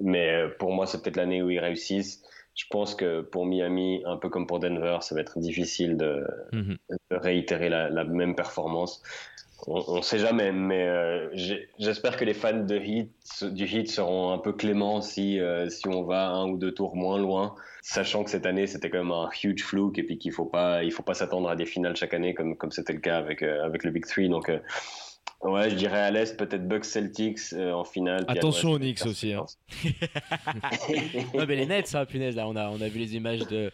[0.00, 2.22] Mais euh, pour moi, c'est peut-être l'année où ils réussissent.
[2.54, 6.26] Je pense que pour Miami, un peu comme pour Denver, ça va être difficile de,
[6.52, 6.76] Mhm.
[7.10, 9.02] de réitérer la, la même performance.
[9.66, 11.28] On ne sait jamais, mais euh,
[11.78, 13.10] j'espère que les fans de Heat,
[13.54, 16.94] du Heat seront un peu cléments si, euh, si on va un ou deux tours
[16.94, 20.32] moins loin, sachant que cette année c'était quand même un huge fluke et puis qu'il
[20.32, 23.00] faut pas il faut pas s'attendre à des finales chaque année comme comme c'était le
[23.00, 24.28] cas avec euh, avec le Big Three.
[24.28, 24.58] Donc euh,
[25.42, 28.24] ouais, je dirais à l'est peut-être Bucks Celtics euh, en finale.
[28.28, 29.46] Attention aux Knicks aussi, hein.
[31.34, 33.70] Ouais, mais les Nets, hein, punaise, là, on a, on a vu les images de,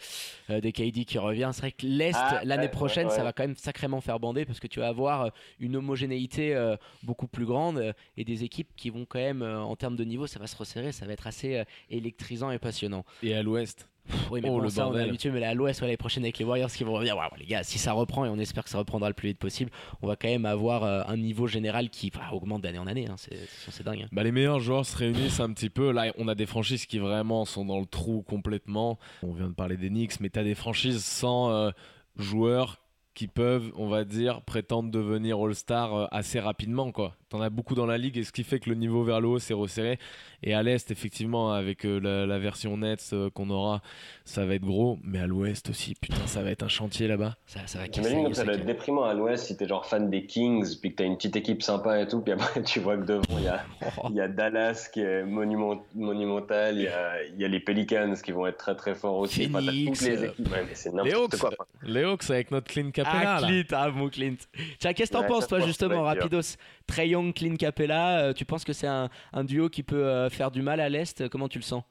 [0.50, 1.50] euh, des KD qui revient.
[1.52, 4.18] C'est vrai que l'Est, Ah, l'année ouais, prochaine, ouais, ça va quand même sacrément faire
[4.20, 5.28] bander parce que tu vas avoir euh,
[5.60, 9.60] une homogénéité euh, beaucoup plus grande euh, et des équipes qui vont quand même, euh,
[9.60, 12.58] en termes de niveau, ça va se resserrer, ça va être assez euh, électrisant et
[12.58, 13.04] passionnant.
[13.22, 13.88] Et à l'ouest.
[14.30, 15.06] Oui, mais Oh, bon, le ça, on bordel.
[15.06, 17.16] l'habitude, mais là, à l'Ouest, ouais, l'année prochaine avec les Warriors qui vont revenir.
[17.16, 19.38] Waouh, les gars, si ça reprend et on espère que ça reprendra le plus vite
[19.38, 19.70] possible,
[20.02, 23.06] on va quand même avoir euh, un niveau général qui bah, augmente d'année en année.
[23.08, 23.14] hein.
[23.16, 24.02] C'est, dingue.
[24.02, 24.08] hein.
[24.12, 25.92] Bah, les meilleurs joueurs se réunissent un petit peu.
[25.92, 28.98] Là, on a des franchises qui vraiment sont dans le trou complètement.
[29.22, 31.70] On vient de parler des Knicks, mais tu as des franchises sans euh,
[32.16, 32.78] joueurs
[33.14, 36.90] qui peuvent, on va dire, prétendre devenir All-Star euh, assez rapidement.
[36.92, 37.14] quoi.
[37.32, 39.28] T'en as beaucoup dans la ligue et ce qui fait que le niveau vers le
[39.28, 39.98] haut s'est resserré.
[40.42, 43.80] Et à l'Est, effectivement, avec euh, la, la version Nets euh, qu'on aura,
[44.26, 44.98] ça va être gros.
[45.02, 47.36] Mais à l'Ouest aussi, putain, ça va être un chantier là-bas.
[47.46, 48.10] Ça, ça va casser.
[48.10, 50.26] J'imagine que ça ça doit va- être déprimant à l'ouest si t'es genre fan des
[50.26, 53.04] Kings, puis que t'as une petite équipe sympa et tout, puis après tu vois que
[53.04, 53.64] devant il y a,
[54.10, 58.14] y a Dallas qui est monument- monumental, il y a, il y a les Pelicans
[58.22, 59.46] qui vont être très très forts aussi.
[59.48, 61.66] Enfin, toutes les équipes, ouais, mais c'est Les n'importe Hawks, quoi.
[61.84, 63.36] les Hawks avec notre Clean Capella.
[63.36, 63.46] Ah, là.
[63.46, 64.34] Clint, ah, mon Clint.
[64.78, 66.02] Tiens, qu'est-ce que t'en Ouais, penses, toi, justement.
[66.02, 66.56] Rapidos?
[66.86, 69.08] Trey Young, Clint Capella, euh, tu penses que c'est un,
[69.44, 71.28] duo qui peut euh, faire du mal à l'Est?
[71.28, 71.84] Comment tu le sens?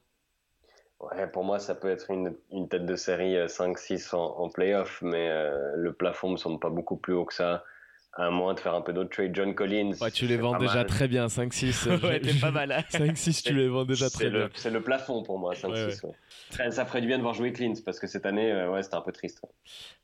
[1.33, 2.35] Pour moi, ça peut être une,
[2.69, 6.69] tête de série euh, 5-6 en, en playoff, mais euh, le plafond me semble pas
[6.69, 7.63] beaucoup plus haut que ça.
[8.13, 9.33] À moins de faire un peu d'autres trades.
[9.33, 9.93] John Collins.
[10.01, 10.85] Ouais, tu les vends déjà mal.
[10.85, 11.87] très bien, 5-6.
[12.03, 12.69] Ouais, t'es pas mal.
[12.73, 12.83] hein.
[12.91, 14.49] 5-6, tu les vends déjà C'est très le- bien.
[14.53, 15.67] C'est le plafond pour moi, 5-6.
[15.71, 16.15] Ouais, ouais.
[16.49, 18.83] Très- Ça ferait du bien de voir jouer Clint parce que cette année, euh, ouais,
[18.83, 19.41] c'était un peu triste.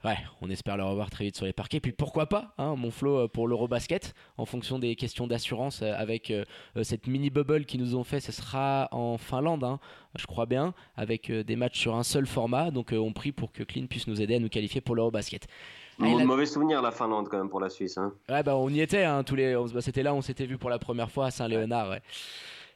[0.06, 1.82] Ouais, on espère le revoir très vite sur les parquets.
[1.82, 5.92] Puis pourquoi pas, hein, mon flow euh, pour l'Eurobasket, en fonction des questions d'assurance euh,
[5.98, 6.46] avec euh,
[6.84, 9.80] cette mini bubble qu'ils nous ont fait, ce sera en Finlande, hein,
[10.18, 12.72] je crois bien, avec euh, des matchs sur un seul format.
[12.72, 15.46] Donc euh, on prie pour que Clint puisse nous aider à nous qualifier pour l'Eurobasket.
[16.00, 17.98] Allez, Mon Mauvais souvenir la Finlande quand même pour la Suisse.
[17.98, 18.14] Hein.
[18.30, 20.70] Ouais, bah on y était, hein, tous les, bah, c'était là, on s'était vu pour
[20.70, 21.90] la première fois à Saint-Léonard.
[21.90, 22.02] ouais.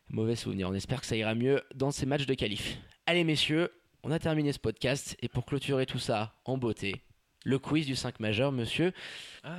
[0.09, 0.69] Mauvais souvenir.
[0.69, 2.77] On espère que ça ira mieux dans ces matchs de qualif.
[3.05, 3.71] Allez, messieurs,
[4.03, 7.01] on a terminé ce podcast et pour clôturer tout ça en beauté,
[7.45, 8.91] le quiz du 5 majeur, monsieur.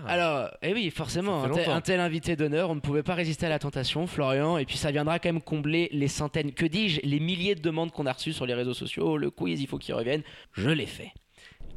[0.06, 3.46] Alors, eh oui, forcément, un tel, un tel invité d'honneur, on ne pouvait pas résister
[3.46, 7.00] à la tentation, Florian, et puis ça viendra quand même combler les centaines, que dis-je,
[7.02, 9.16] les milliers de demandes qu'on a reçues sur les réseaux sociaux.
[9.16, 10.22] Le quiz, il faut qu'il revienne.
[10.52, 11.12] Je l'ai fait.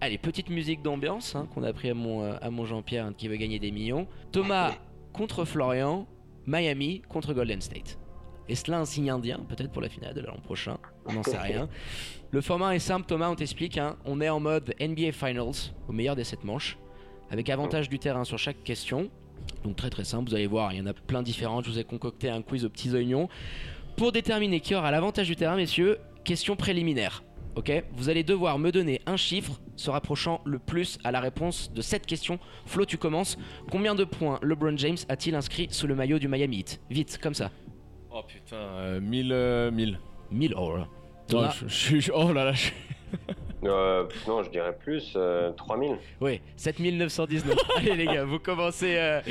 [0.01, 3.13] Allez, petite musique d'ambiance hein, qu'on a pris à mon, euh, à mon Jean-Pierre hein,
[3.17, 4.07] qui veut gagner des millions.
[4.31, 4.75] Thomas
[5.13, 6.05] contre Florian,
[6.45, 7.97] Miami contre Golden State.
[8.47, 10.77] Et cela un signe indien, peut-être pour la finale de l'an prochain,
[11.07, 11.67] on n'en sait rien.
[12.29, 13.77] Le format est simple, Thomas, on t'explique.
[13.79, 13.95] hein.
[14.05, 16.77] On est en mode NBA Finals, au meilleur des 7 manches,
[17.31, 19.09] avec avantage du terrain sur chaque question.
[19.63, 21.65] Donc très très simple, vous allez voir, il y en a plein différentes.
[21.65, 23.29] Je vous ai concocté un quiz aux petits oignons.
[23.97, 27.23] Pour déterminer qui aura l'avantage du terrain, messieurs, question préliminaire.
[27.55, 27.71] Ok?
[27.95, 31.81] Vous allez devoir me donner un chiffre se rapprochant le plus à la réponse de
[31.81, 32.39] cette question.
[32.65, 33.37] Flo, tu commences.
[33.71, 36.81] Combien de points LeBron James a-t-il inscrit sous le maillot du Miami Heat?
[36.89, 37.51] Vite, comme ça.
[38.11, 39.31] Oh putain, euh, 1000.
[39.31, 39.99] euh, 1000.
[40.31, 40.79] 1000 oh là.
[40.79, 40.87] Non,
[41.27, 42.11] Thomas je, je.
[42.13, 42.69] Oh là là, je-
[43.63, 45.97] Euh, non, je dirais plus, euh, 3000.
[46.21, 47.57] Oui, 7919.
[47.77, 49.21] allez les gars, vous commencez, euh,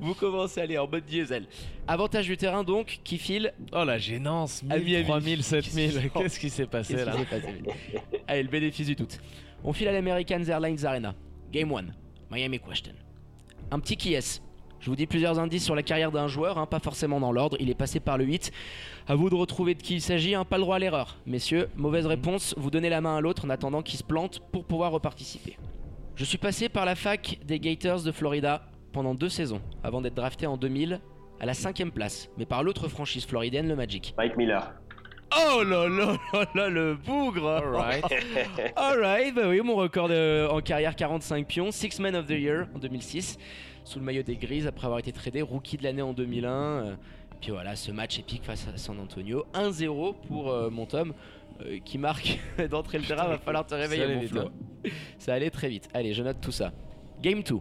[0.00, 1.44] vous commencez à aller en mode diesel.
[1.86, 3.52] Avantage du terrain donc, qui file.
[3.72, 4.64] oh la gênance.
[4.68, 5.04] À 1000, Miami.
[5.04, 5.92] 3000, 7000.
[5.92, 7.46] Qu'est-ce qui- Qu'est-ce qui s'est passé là passé
[8.26, 9.20] Allez, le bénéfice du doute.
[9.68, 11.12] On file à l'American Airlines Arena.
[11.50, 11.86] Game 1.
[12.30, 12.92] Miami Question.
[13.72, 14.40] Un petit qui est
[14.78, 17.56] Je vous dis plusieurs indices sur la carrière d'un joueur, hein, pas forcément dans l'ordre.
[17.58, 18.52] Il est passé par le 8.
[19.08, 21.16] À vous de retrouver de qui il s'agit, hein, pas le droit à l'erreur.
[21.26, 24.66] Messieurs, mauvaise réponse, vous donnez la main à l'autre en attendant qu'il se plante pour
[24.66, 25.58] pouvoir reparticiper.
[26.14, 30.14] Je suis passé par la fac des Gators de Florida pendant deux saisons, avant d'être
[30.14, 31.00] drafté en 2000
[31.40, 34.14] à la cinquième place, mais par l'autre franchise floridienne, le Magic.
[34.16, 34.74] Mike Miller.
[35.38, 38.04] Oh là là là là, le bougre Alright.
[38.76, 42.66] Alright, bah oui, mon record de- en carrière 45 pions, Six Man of the Year
[42.74, 43.36] en 2006,
[43.84, 46.50] sous le maillot des Grises après avoir été tradé, rookie de l'année en 2001.
[46.50, 46.94] euh,
[47.40, 51.12] puis voilà, ce match épique face à San Antonio, 1-0 pour euh, mon Tom,
[51.60, 52.38] euh, qui marque
[52.70, 54.40] d'entrée le terrain, va falloir te réveiller mon Flo.
[54.42, 54.90] hein.
[55.18, 55.88] Ça allait très vite.
[55.92, 56.72] Allez, je note tout ça.
[57.20, 57.56] Game 2.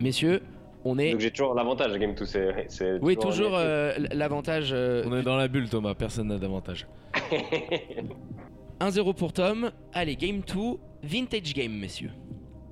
[0.00, 0.42] Messieurs,
[0.88, 1.10] on est...
[1.12, 2.24] Donc j'ai toujours l'avantage, Game 2,
[2.68, 2.98] c'est.
[3.00, 4.70] Oui, toujours un- euh, l'avantage...
[4.72, 5.94] euh, On est dans la bulle, Thomas.
[5.94, 6.86] Personne n'a d'avantage.
[8.80, 9.70] 1-0 pour Tom.
[9.92, 10.54] Allez, game 2,
[11.02, 12.10] vintage game, messieurs.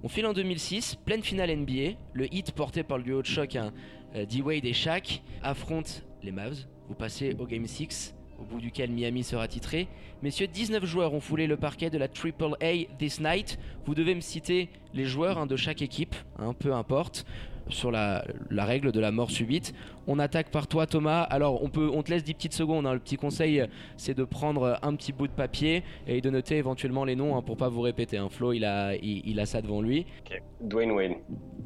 [0.02, 1.96] On file en 2006, pleine finale NBA.
[2.12, 3.72] Le hit porté par le duo de choc, hein,
[4.14, 6.66] euh, D-Wade et Shaq, affronte les Mavs.
[6.88, 9.88] Vous passez au game 6, au bout duquel Miami sera titré.
[10.22, 13.58] Messieurs, 19 joueurs ont foulé le parquet de la Triple A this night.
[13.86, 17.24] Vous devez me citer les joueurs hein, de chaque équipe, hein, peu importe,
[17.68, 19.74] sur la, la règle de la mort subite.
[20.06, 21.22] On attaque par toi, Thomas.
[21.22, 22.86] Alors, on, peut, on te laisse 10 petites secondes.
[22.86, 22.92] hein.
[22.94, 23.64] Le petit conseil,
[23.96, 27.42] c'est de prendre un petit bout de papier et de noter éventuellement les noms hein,
[27.42, 28.18] pour pas vous répéter.
[28.18, 28.28] hein.
[28.30, 30.06] Flo, il a, il, il a ça devant lui.
[30.30, 30.42] Ok.
[30.60, 31.12] Dwayne Wade.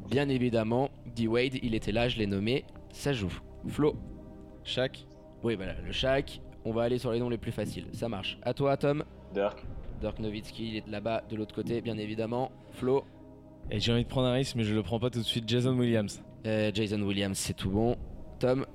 [0.09, 2.63] Bien évidemment, D-Wade, il était là, je l'ai nommé.
[2.91, 3.33] Ça joue.
[3.67, 3.95] Flo.
[4.63, 5.05] Chaque.
[5.43, 6.41] Oui, voilà, le Shaq.
[6.65, 7.85] On va aller sur les noms les plus faciles.
[7.93, 8.37] Ça marche.
[8.41, 9.03] À toi, Tom.
[9.33, 9.63] Dirk.
[10.01, 12.51] Dirk Nowitzki, il est là-bas de l'autre côté, bien évidemment.
[12.71, 13.03] Flo.
[13.71, 15.47] Et j'ai envie de prendre un risque, mais je le prends pas tout de suite.
[15.47, 16.21] Jason Williams.
[16.45, 17.95] Euh, Jason Williams, c'est tout bon.
[18.39, 18.65] Tom.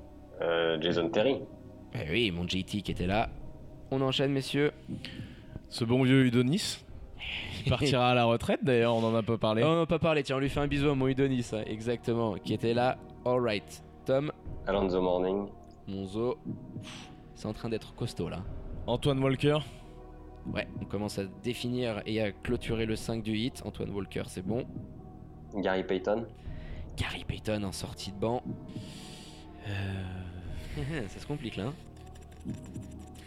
[0.40, 1.38] Euh, Jason Terry.
[1.94, 3.28] Eh oui, mon JT qui était là.
[3.90, 4.72] On enchaîne, messieurs.
[5.68, 6.84] Ce bon vieux Udonis.
[7.64, 9.62] Qui partira à la retraite d'ailleurs, on en a pas parlé.
[9.64, 11.62] Oh, on n'a pas parlé, tiens, on lui fait un bisou à mon Udonis, ça,
[11.62, 12.98] exactement, qui était là.
[13.24, 13.82] Alright.
[14.04, 14.30] Tom,
[14.66, 15.46] Alonzo Morning.
[15.88, 16.36] Monzo.
[17.34, 18.40] C'est en train d'être costaud là.
[18.86, 19.58] Antoine Walker.
[20.52, 23.62] Ouais, on commence à définir et à clôturer le 5 du hit.
[23.64, 24.64] Antoine Walker, c'est bon.
[25.56, 26.26] Gary Payton.
[26.96, 28.42] Gary Payton en sortie de banc.
[31.08, 31.64] ça se complique là.
[31.66, 31.72] hein.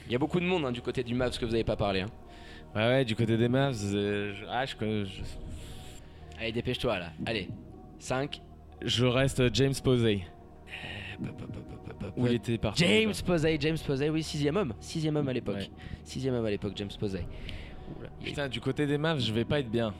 [0.05, 1.75] Il y a beaucoup de monde hein, du côté du Mavs que vous avez pas
[1.75, 2.01] parlé.
[2.01, 2.09] hein.
[2.75, 3.81] Ouais, ouais, du côté des Mavs.
[3.95, 4.75] euh, je- Ah, je,
[6.39, 7.11] Allez, dépêche-toi là.
[7.25, 7.49] Allez.
[7.99, 8.41] 5.
[8.83, 10.21] je reste James Posey.
[12.15, 12.83] Où il James était parti.
[12.83, 13.23] déjà.
[13.25, 14.73] Posey, James Posey, oui, sixième homme.
[14.79, 15.55] Sixième homme à l'époque.
[15.57, 15.69] Ouais.
[16.03, 17.25] Sixième homme à l'époque, James Posey.
[17.99, 19.93] Oula, Putain, du côté des Mavs, je vais pas être bien.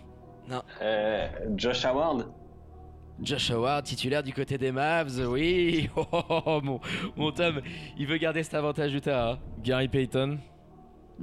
[0.82, 2.28] Euh, Josh Howard.
[3.22, 5.90] Josh Howard, titulaire du côté des Mavs, oui.
[5.96, 6.80] Oh, oh, oh, oh, mon,
[7.16, 7.62] mon Tom,
[7.98, 9.32] il veut garder cet avantage Utah.
[9.32, 9.40] hein.
[9.64, 10.38] Gary Payton.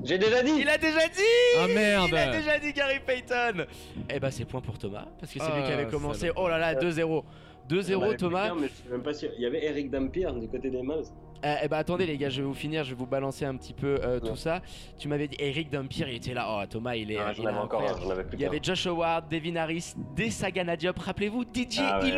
[0.03, 1.21] J'ai déjà dit Il a déjà dit
[1.61, 3.65] Ah merde Il a déjà dit Gary Payton
[4.11, 6.31] Eh ben c'est point pour Thomas, parce que c'est lui qui Ah, avait commencé.
[6.35, 7.23] Oh là là, 2-0.
[7.71, 8.49] On 2-0 avait Thomas.
[8.49, 9.31] plus qu'un, mais je suis même pas sûr.
[9.37, 11.07] Il y avait Eric Dampier du côté des Mavs.
[11.45, 13.55] Euh, eh ben attendez les gars, je vais vous finir, je vais vous balancer un
[13.57, 14.63] petit peu euh, tout ça.
[14.99, 16.47] Tu m'avais dit Eric Dampier, il était là.
[16.49, 18.61] Oh Thomas, il est, Ah, il est encore plus Il y avait.
[18.63, 20.99] Josh Howard, Devin Harris, Desagana Diop.
[20.99, 22.13] Rappelez-vous, DJ Ah ouais,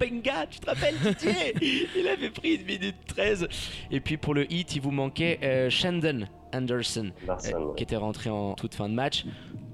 [0.00, 1.52] Benga, tu te rappelles DJ
[1.96, 3.46] Il avait pris une minute 13.
[3.90, 7.74] Et puis pour le hit, il vous manquait euh, Shandon Anderson, Larson, euh, ouais.
[7.76, 9.24] qui était rentré en toute fin de match.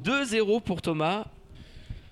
[0.05, 1.27] 2-0 pour Thomas,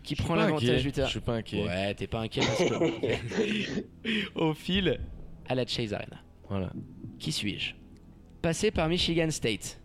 [0.07, 1.09] qui prend l'avantage du terrain.
[1.09, 1.65] Je suis pas inquiet.
[1.65, 3.85] Ouais, t'es pas inquiet parce que
[4.37, 5.01] au fil
[5.49, 6.23] à la Chase Arena.
[6.49, 6.71] Voilà.
[7.19, 7.75] Qui suis-je?
[8.41, 9.81] Passé par Michigan State.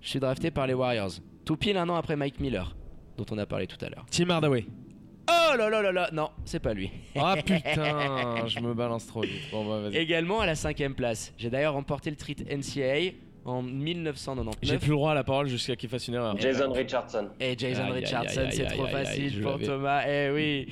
[0.00, 1.12] Je suis drafté par les Warriors.
[1.44, 2.76] Tout pile un an après Mike Miller,
[3.16, 4.04] dont on a parlé tout à l'heure.
[4.10, 4.66] Tim Hardaway.
[5.28, 6.90] Oh là là là là Non, c'est pas lui.
[7.14, 9.50] Ah putain, je me balance trop vite.
[9.52, 9.96] Bon bah vas-y.
[9.98, 11.32] Également à la cinquième place.
[11.38, 13.12] J'ai d'ailleurs remporté le treat NCAA
[13.44, 14.58] en 1999.
[14.62, 16.36] J'ai plus le droit à la parole jusqu'à qu'il fasse une erreur.
[16.38, 17.28] Jason Richardson.
[17.40, 19.58] Et Jason Aïe, aïe, Richardson, c'est trop aïe, facile pour.
[19.60, 20.02] Thomas.
[20.06, 20.66] Eh oui,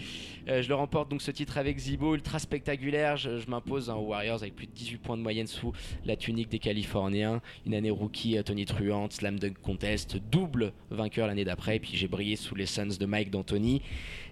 [0.49, 3.19] Euh, je le remporte donc ce titre avec Zibo, ultra spectaculaire.
[3.19, 5.73] Je, je m'impose hein, aux Warriors avec plus de 18 points de moyenne sous
[6.07, 7.43] la tunique des Californiens.
[7.67, 11.77] Une année rookie, euh, Tony Truant, Slam Dunk Contest, double vainqueur l'année d'après.
[11.77, 13.83] Et puis j'ai brillé sous les Suns de Mike D'Antoni.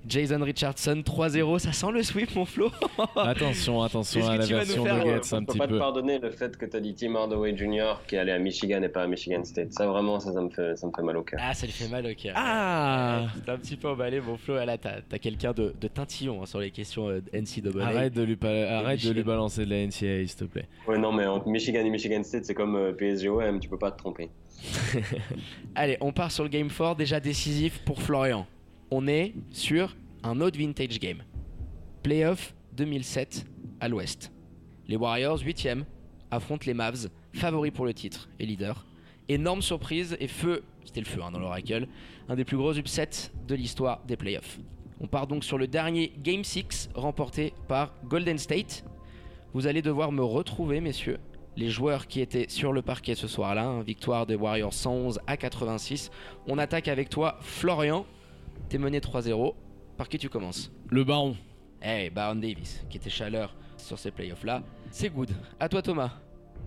[0.09, 2.71] Jason Richardson, 3-0, ça sent le sweep, mon Flo.
[3.17, 6.31] Attention, attention à la version faire, Nuggets Je un peux petit pas te pardonner le
[6.31, 7.97] fait que tu as dit Tim Hardaway Jr.
[8.07, 9.73] qui est allé à Michigan et pas à Michigan State.
[9.73, 11.41] Ça vraiment, ça, ça me fait, ça me fait mal au cœur.
[11.43, 12.35] Ah, ça lui fait mal au cœur.
[12.37, 14.57] Ah T'es un petit peu emballé, mon Flo.
[14.57, 17.85] Ah, Là, t'as t'as quelqu'un de, de tintillon hein, sur les questions euh, NCAA.
[17.85, 20.69] Arrête de lui, arrête de lui balancer de la NCAA, s'il te plaît.
[20.87, 23.91] Ouais, non, mais entre Michigan et Michigan State, c'est comme euh, PSG-OM, tu peux pas
[23.91, 24.31] te tromper.
[25.75, 28.47] Allez, on part sur le game 4, déjà décisif pour Florian.
[28.91, 31.23] On est sur un autre vintage game.
[32.03, 33.45] Playoff 2007
[33.81, 34.33] à l'ouest.
[34.87, 35.85] Les Warriors, 8ème,
[36.31, 38.87] affrontent les Mavs, favoris pour le titre et leader.
[39.29, 41.89] Énorme surprise et feu, c'était le feu hein, dans l'Oracle,
[42.29, 44.59] un des plus gros upsets de l'histoire des playoffs.
[45.01, 48.85] On part donc sur le dernier Game 6 remporté par Golden State.
[49.53, 51.19] Vous allez devoir me retrouver, messieurs,
[51.57, 53.67] les joueurs qui étaient sur le parquet ce soir-là.
[53.67, 53.83] hein.
[53.83, 56.11] Victoire des Warriors 111 à 86.
[56.47, 58.07] On attaque avec toi, Florian.
[58.69, 59.55] T'es mené 3-0.
[59.97, 61.37] Par qui tu commences Le baron.
[61.83, 64.63] Eh, Baron Davis, qui était chaleur sur ces playoffs-là.
[64.91, 65.31] C'est good.
[65.61, 66.13] À toi, Thomas.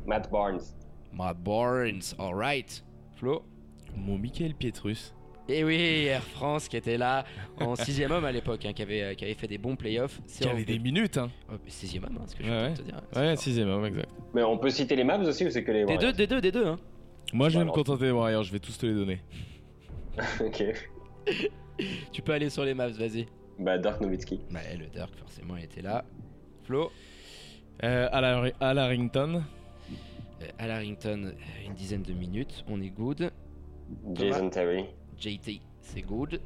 [0.05, 0.61] Matt Barnes.
[1.11, 2.83] Matt Barnes, alright.
[3.15, 3.43] Flo
[3.95, 5.13] Mon Michael Pietrus.
[5.47, 7.25] Et oui, Air France qui était là
[7.59, 10.21] en sixième homme à l'époque, hein, qui, avait, euh, qui avait fait des bons playoffs.
[10.27, 11.31] C'est Qui avait des minutes, hein.
[11.49, 13.01] Ouais, mais sixième homme, hein, ce que je Ouais, te dire.
[13.11, 13.43] C'est Ouais, fort.
[13.43, 14.09] sixième homme, exact.
[14.35, 16.27] Mais on peut citer les Mavs aussi ou c'est que les Des deux, Warriors des
[16.27, 16.67] deux, des deux.
[16.67, 16.77] Hein.
[17.33, 19.21] Moi, je vais me contenter des Warriors, je vais tous te les donner.
[20.39, 20.63] Ok.
[22.11, 23.27] Tu peux aller sur les maps, vas-y.
[23.57, 24.39] Bah, Dirk Nowitzki.
[24.51, 26.03] Bah, le Dirk, forcément, il était là.
[26.63, 26.91] Flo,
[27.83, 29.43] Euh, Al, Har- Al Harrington.
[30.41, 33.31] euh, Al Harrington, euh, une dizaine de minutes, on est good.
[34.13, 34.85] Jason Terry.
[35.17, 36.39] JT, c'est good.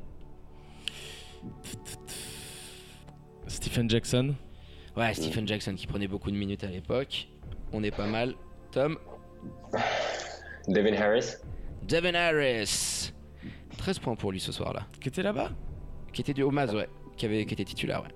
[3.48, 4.36] Stephen Jackson.
[4.96, 7.28] Ouais, Stephen Jackson qui prenait beaucoup de minutes à l'époque.
[7.72, 8.36] On est pas mal.
[8.72, 8.98] Tom,
[10.68, 11.36] Devin Harris.
[11.88, 13.12] Devin Harris.
[13.84, 14.88] 13 points pour lui ce soir-là.
[15.02, 15.52] Qui était là-bas?
[16.14, 16.88] Qui était du Hamas, ouais.
[17.18, 18.08] Qui, avait, qui était titulaire, ouais.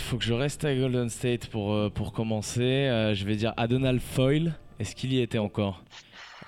[0.00, 2.62] Faut que je reste à Golden State pour, euh, pour commencer.
[2.62, 4.54] Euh, je vais dire Adonal Foyle.
[4.80, 5.84] Est-ce qu'il y était encore?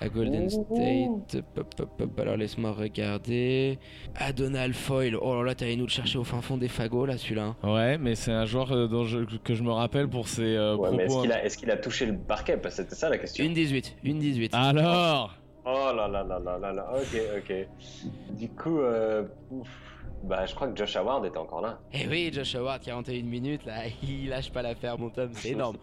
[0.01, 1.43] À Golden State.
[1.55, 2.19] Pop, pop, pop.
[2.19, 3.79] Alors laisse-moi regarder.
[4.15, 5.15] Adonal Foyle.
[5.15, 7.55] Oh là là, t'allais nous le chercher au fin fond des fagots là, celui-là.
[7.63, 7.73] hein.
[7.73, 10.75] Ouais, mais c'est un joueur euh, dont je- que je me rappelle pour ses euh,
[10.75, 11.21] Ouais, mais est-ce propos.
[11.21, 12.57] qu'il a, est-ce qu'il a touché le parquet?
[12.57, 13.45] Parce que c'était ça la question.
[13.45, 13.95] Une 18.
[14.03, 14.55] Une 18.
[14.55, 15.35] Alors
[15.65, 16.91] Oh là là là là là là.
[16.95, 17.67] Ok, ok.
[18.37, 19.69] Du coup, euh, ouf.
[20.23, 21.79] bah, je crois que Josh Howard était encore là.
[21.93, 23.83] Eh oui, Josh Howard, 41 minutes là.
[24.03, 25.29] Il lâche pas l'affaire, mon Tom.
[25.33, 25.77] C'est énorme.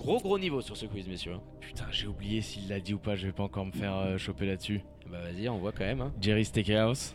[0.00, 1.36] Gros, gros niveau sur ce quiz, messieurs.
[1.60, 3.16] Putain, j'ai oublié s'il l'a dit ou pas.
[3.16, 4.82] Je vais pas encore me faire euh, choper là-dessus.
[5.10, 6.00] Bah vas-y, on voit quand même.
[6.02, 6.12] Hein.
[6.20, 7.14] Jerry Steakhouse.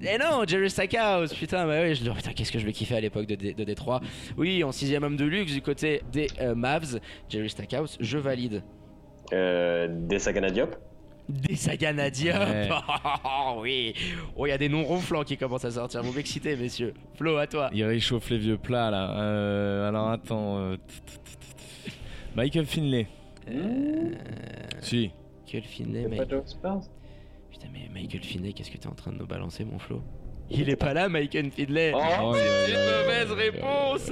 [0.00, 2.94] Eh non, Jerry Stackhouse, putain, bah oui, je le putain, qu'est-ce que je le kiffais
[2.94, 4.00] à l'époque de, D- de Détroit.
[4.36, 8.62] Oui, en sixième homme de luxe du côté des euh, Mavs, Jerry Stackhouse, je valide.
[9.32, 10.76] Euh, Desagana Diop.
[11.28, 11.54] Des
[12.38, 12.68] Ouais.
[13.24, 13.94] Oh oui
[14.36, 16.94] Oh, il y a des noms ronflants qui commencent à sortir, vous m'excitez, messieurs.
[17.16, 17.70] Flo, à toi.
[17.74, 19.20] Il réchauffe les vieux plats là.
[19.20, 20.58] Euh, alors attends.
[20.58, 20.76] euh,
[22.34, 23.06] Michael Finlay.
[23.50, 24.12] Euh,
[24.80, 25.10] Si.
[25.46, 26.08] Michael Finlay,
[26.46, 26.80] Spurs
[27.50, 30.02] Putain, mais Michael Finlay, qu'est-ce que t'es en train de nous balancer, mon Flo?
[30.50, 34.10] Il est pas là, Michael Finlay Oh, Oh, C'est une mauvaise réponse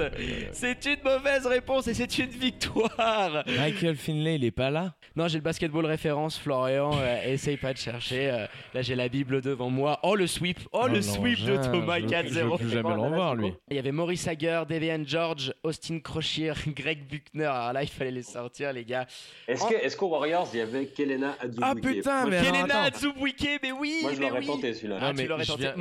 [0.52, 4.94] C'est une mauvaise réponse et c'est une victoire Michael Finlay, il est pas là?
[5.14, 6.90] Non, j'ai le basketball référence, Florian.
[7.00, 8.30] euh, essaye pas de chercher.
[8.30, 9.98] euh, là, j'ai la Bible devant moi.
[10.02, 12.58] Oh, le sweep Oh, le non, sweep de Thomas je veux plus- Je veux 4-0.
[12.58, 13.52] plus jamais le revoir lui.
[13.70, 17.44] Il y avait Maurice Hager, Devian George, Austin Crocier, Greg Buckner.
[17.46, 19.06] Alors là, il fallait les sortir, les gars.
[19.48, 22.82] Est-ce que- est-ce qu'aux Warriors, il y avait Kelena Adjoubuike Ah putain, mais Kelena.
[22.82, 24.46] Atsubwike, mais oui Moi, je mais l'aurais oui.
[24.46, 24.98] tenté celui-là.
[25.00, 25.62] Ah, Ah, mais tu l'aurais tenté.
[25.62, 25.74] viens-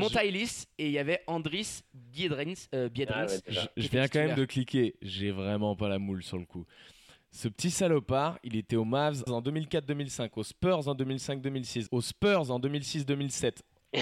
[0.78, 2.54] et il y avait Andris Biedrins.
[2.74, 3.28] euh, Biedrins.
[3.28, 4.96] Ah ouais, Je, viens quand même de cliquer.
[5.02, 6.66] J'ai vraiment pas la moule sur le coup.
[7.32, 12.50] Ce petit salopard, il était aux Mavs en 2004-2005, aux Spurs en 2005-2006, aux Spurs
[12.50, 13.58] en 2006-2007,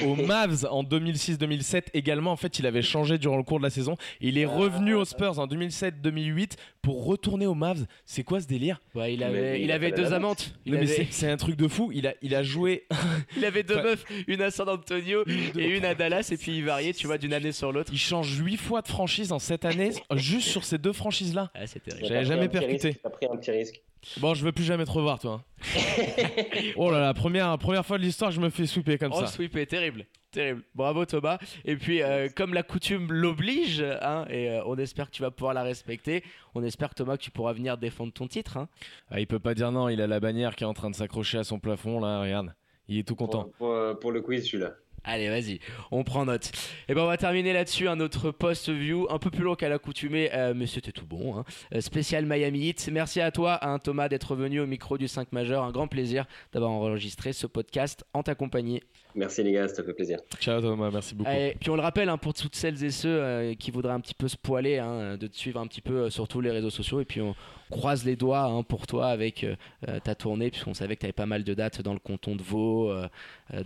[0.06, 2.32] aux Mavs en 2006-2007 également.
[2.32, 3.96] En fait, il avait changé durant le cours de la saison.
[4.22, 7.86] Il est revenu aux Spurs en 2007-2008 pour retourner aux Mavs.
[8.06, 8.82] C'est quoi ce délire?
[8.96, 10.54] Ouais, il Mais avait, il il a avait fait deux amantes.
[10.66, 11.92] Il Non, mais avait, c'est c'est un truc de fou.
[11.94, 12.86] Il a, il a joué.
[13.38, 16.58] il avait deux Enfin, meufs, une à San Antonio et une à Dallas, et puis
[16.58, 17.92] il variait, tu vois, d'une année sur l'autre.
[17.94, 21.52] Il change 8 fois de franchise en cette année, juste sur ces deux franchises-là.
[21.56, 21.62] Ah.
[22.02, 22.88] J'avais jamais percuté.
[22.90, 23.82] risque, T'as pris un petit risque.
[24.18, 25.44] Bon, je veux plus jamais te revoir, toi.
[25.44, 25.64] hein.
[26.76, 29.22] oh là là, première, première fois de l'histoire que je me fais sweeper comme Oh,
[29.22, 29.28] ça.
[29.28, 30.06] sweep est terrible.
[30.32, 30.64] Terrible.
[30.74, 31.38] Bravo Thomas.
[31.64, 35.30] Et puis, euh, comme la coutume l'oblige, hein, et euh, on espère que tu vas
[35.32, 36.24] pouvoir la respecter,
[36.56, 38.58] on espère Thomas que tu pourras venir défendre ton titre.
[38.58, 38.68] Hein.
[39.12, 40.96] Ah, il peut pas dire non, il a la bannière qui est en train de
[40.96, 42.54] s'accrocher à son plafond là, regarde.
[42.88, 43.44] Il est tout content.
[43.58, 44.72] Pour, pour- pour le quiz, celui-là.
[45.06, 45.60] Allez, vas-y,
[45.92, 46.52] on prend note.
[46.88, 50.30] Et ben on va terminer là-dessus un autre post-view, un peu plus long qu'à l'accoutumée,
[50.34, 51.38] euh, mais c'était tout bon.
[51.38, 51.44] Hein.
[51.76, 52.90] Euh, spécial Miami Heat.
[52.90, 55.64] Merci à toi, hein, Thomas, d'être venu au micro du 5 majeur.
[55.64, 58.82] Un grand plaisir d'avoir enregistré ce podcast en ta compagnie.
[59.16, 60.20] Merci les gars, ça fait plaisir.
[60.40, 61.30] Ciao Thomas, merci beaucoup.
[61.30, 64.00] Et puis on le rappelle hein, pour toutes celles et ceux euh, qui voudraient un
[64.00, 66.50] petit peu se poiler, hein, de te suivre un petit peu euh, sur tous les
[66.50, 67.00] réseaux sociaux.
[67.00, 67.36] Et puis on
[67.70, 69.56] croise les doigts hein, pour toi avec euh,
[69.88, 72.36] euh, ta tournée, puisqu'on savait que tu avais pas mal de dates dans le canton
[72.36, 72.92] de Vaud,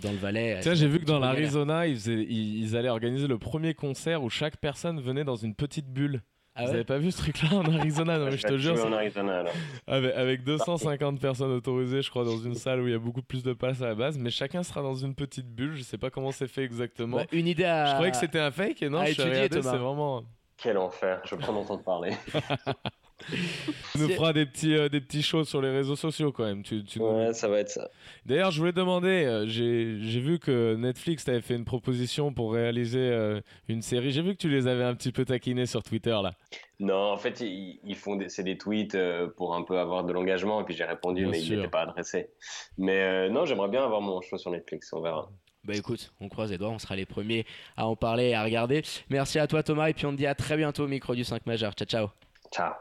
[0.02, 0.60] dans le Valais.
[0.62, 4.24] Tiens, j'ai vu que dans l'Arizona, ils, faisaient- ils, ils allaient organiser le premier concert
[4.24, 6.22] où chaque personne venait dans une petite bulle.
[6.60, 8.74] Ah Vous ouais avez pas vu ce truc-là en Arizona Non, mais je te jure,
[8.74, 9.54] tuer c'est- en Arizona alors.
[9.86, 13.22] avec, avec 250 personnes autorisées, je crois, dans une salle où il y a beaucoup
[13.22, 15.76] plus de places à la base, mais chacun sera dans une petite bulle.
[15.76, 17.18] Je sais pas comment c'est fait exactement.
[17.18, 17.86] Bah, une idée à.
[17.86, 20.24] Je croyais que c'était un fake et non, à je suis c'est vraiment.
[20.58, 22.12] Quel enfer, je veux pas en entendre parler.
[23.30, 26.64] Tu nous feras des petits, euh, des petits shows sur les réseaux sociaux quand même.
[26.64, 27.90] Tu, tu nous- Ouais, ça va être ça.
[28.26, 32.54] D'ailleurs, je voulais demander, euh, j'ai j'ai vu que Netflix t'avait fait une proposition pour
[32.54, 34.12] réaliser euh, une série.
[34.12, 36.34] J'ai vu que tu les avais un petit peu taquinés sur Twitter là.
[36.80, 40.04] Non, en fait, ils, ils font des, c'est des tweets euh, pour un peu avoir
[40.04, 41.54] de l'engagement, et puis j'ai répondu, Bien mais sûr.
[41.54, 42.30] il n'était pas adressé.
[42.78, 45.30] Mais euh, non, j'aimerais bien avoir mon show sur Netflix, on verra.
[45.64, 47.46] Bah écoute, on croise les doigts, on sera les premiers
[47.76, 48.84] à en parler et à regarder.
[49.10, 51.26] Merci à toi Thomas et puis on te dit à très bientôt au micro du
[51.26, 51.74] 5 majeur.
[51.74, 52.08] Ciao ciao.
[52.54, 52.74] Ciao.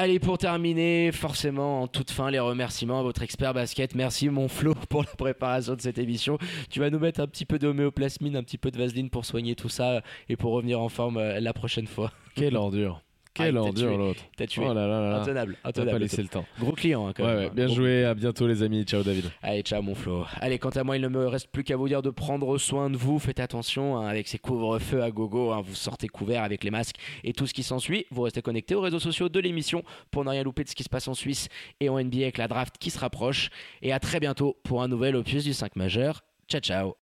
[0.00, 3.96] Allez, pour terminer, forcément, en toute fin, les remerciements à votre expert basket.
[3.96, 6.38] Merci, mon Flo, pour la préparation de cette émission.
[6.70, 9.56] Tu vas nous mettre un petit peu d'homéoplasmine, un petit peu de vaseline pour soigner
[9.56, 12.12] tout ça et pour revenir en forme euh, la prochaine fois.
[12.36, 13.02] Quelle ordure.
[13.38, 14.20] Ah, Quelle t'a ordure l'autre.
[14.36, 14.62] T'as tué.
[14.68, 15.20] Oh là là là.
[15.22, 15.90] Intenable, intenable.
[15.92, 16.44] pas laissé le temps.
[16.58, 17.44] Gros client, hein, quand Ouais, même.
[17.44, 18.04] ouais, bien Gros- joué.
[18.04, 18.84] À bientôt les amis.
[18.84, 19.30] Ciao David.
[19.42, 20.24] Allez, ciao mon Flo.
[20.40, 22.90] Allez, quant à moi, il ne me reste plus qu'à vous dire de prendre soin
[22.90, 23.18] de vous.
[23.18, 25.52] Faites attention hein, avec ces couvre-feux à gogo.
[25.52, 25.62] hein.
[25.64, 28.06] Vous sortez couverts avec les masques et tout ce qui s'ensuit.
[28.10, 30.82] Vous restez connectés aux réseaux sociaux de l'émission pour ne rien louper de ce qui
[30.82, 31.48] se passe en Suisse
[31.80, 33.50] et en NBA avec la draft qui se rapproche.
[33.82, 36.22] Et à très bientôt pour un nouvel opus du 5 majeur.
[36.48, 37.07] Ciao, ciao.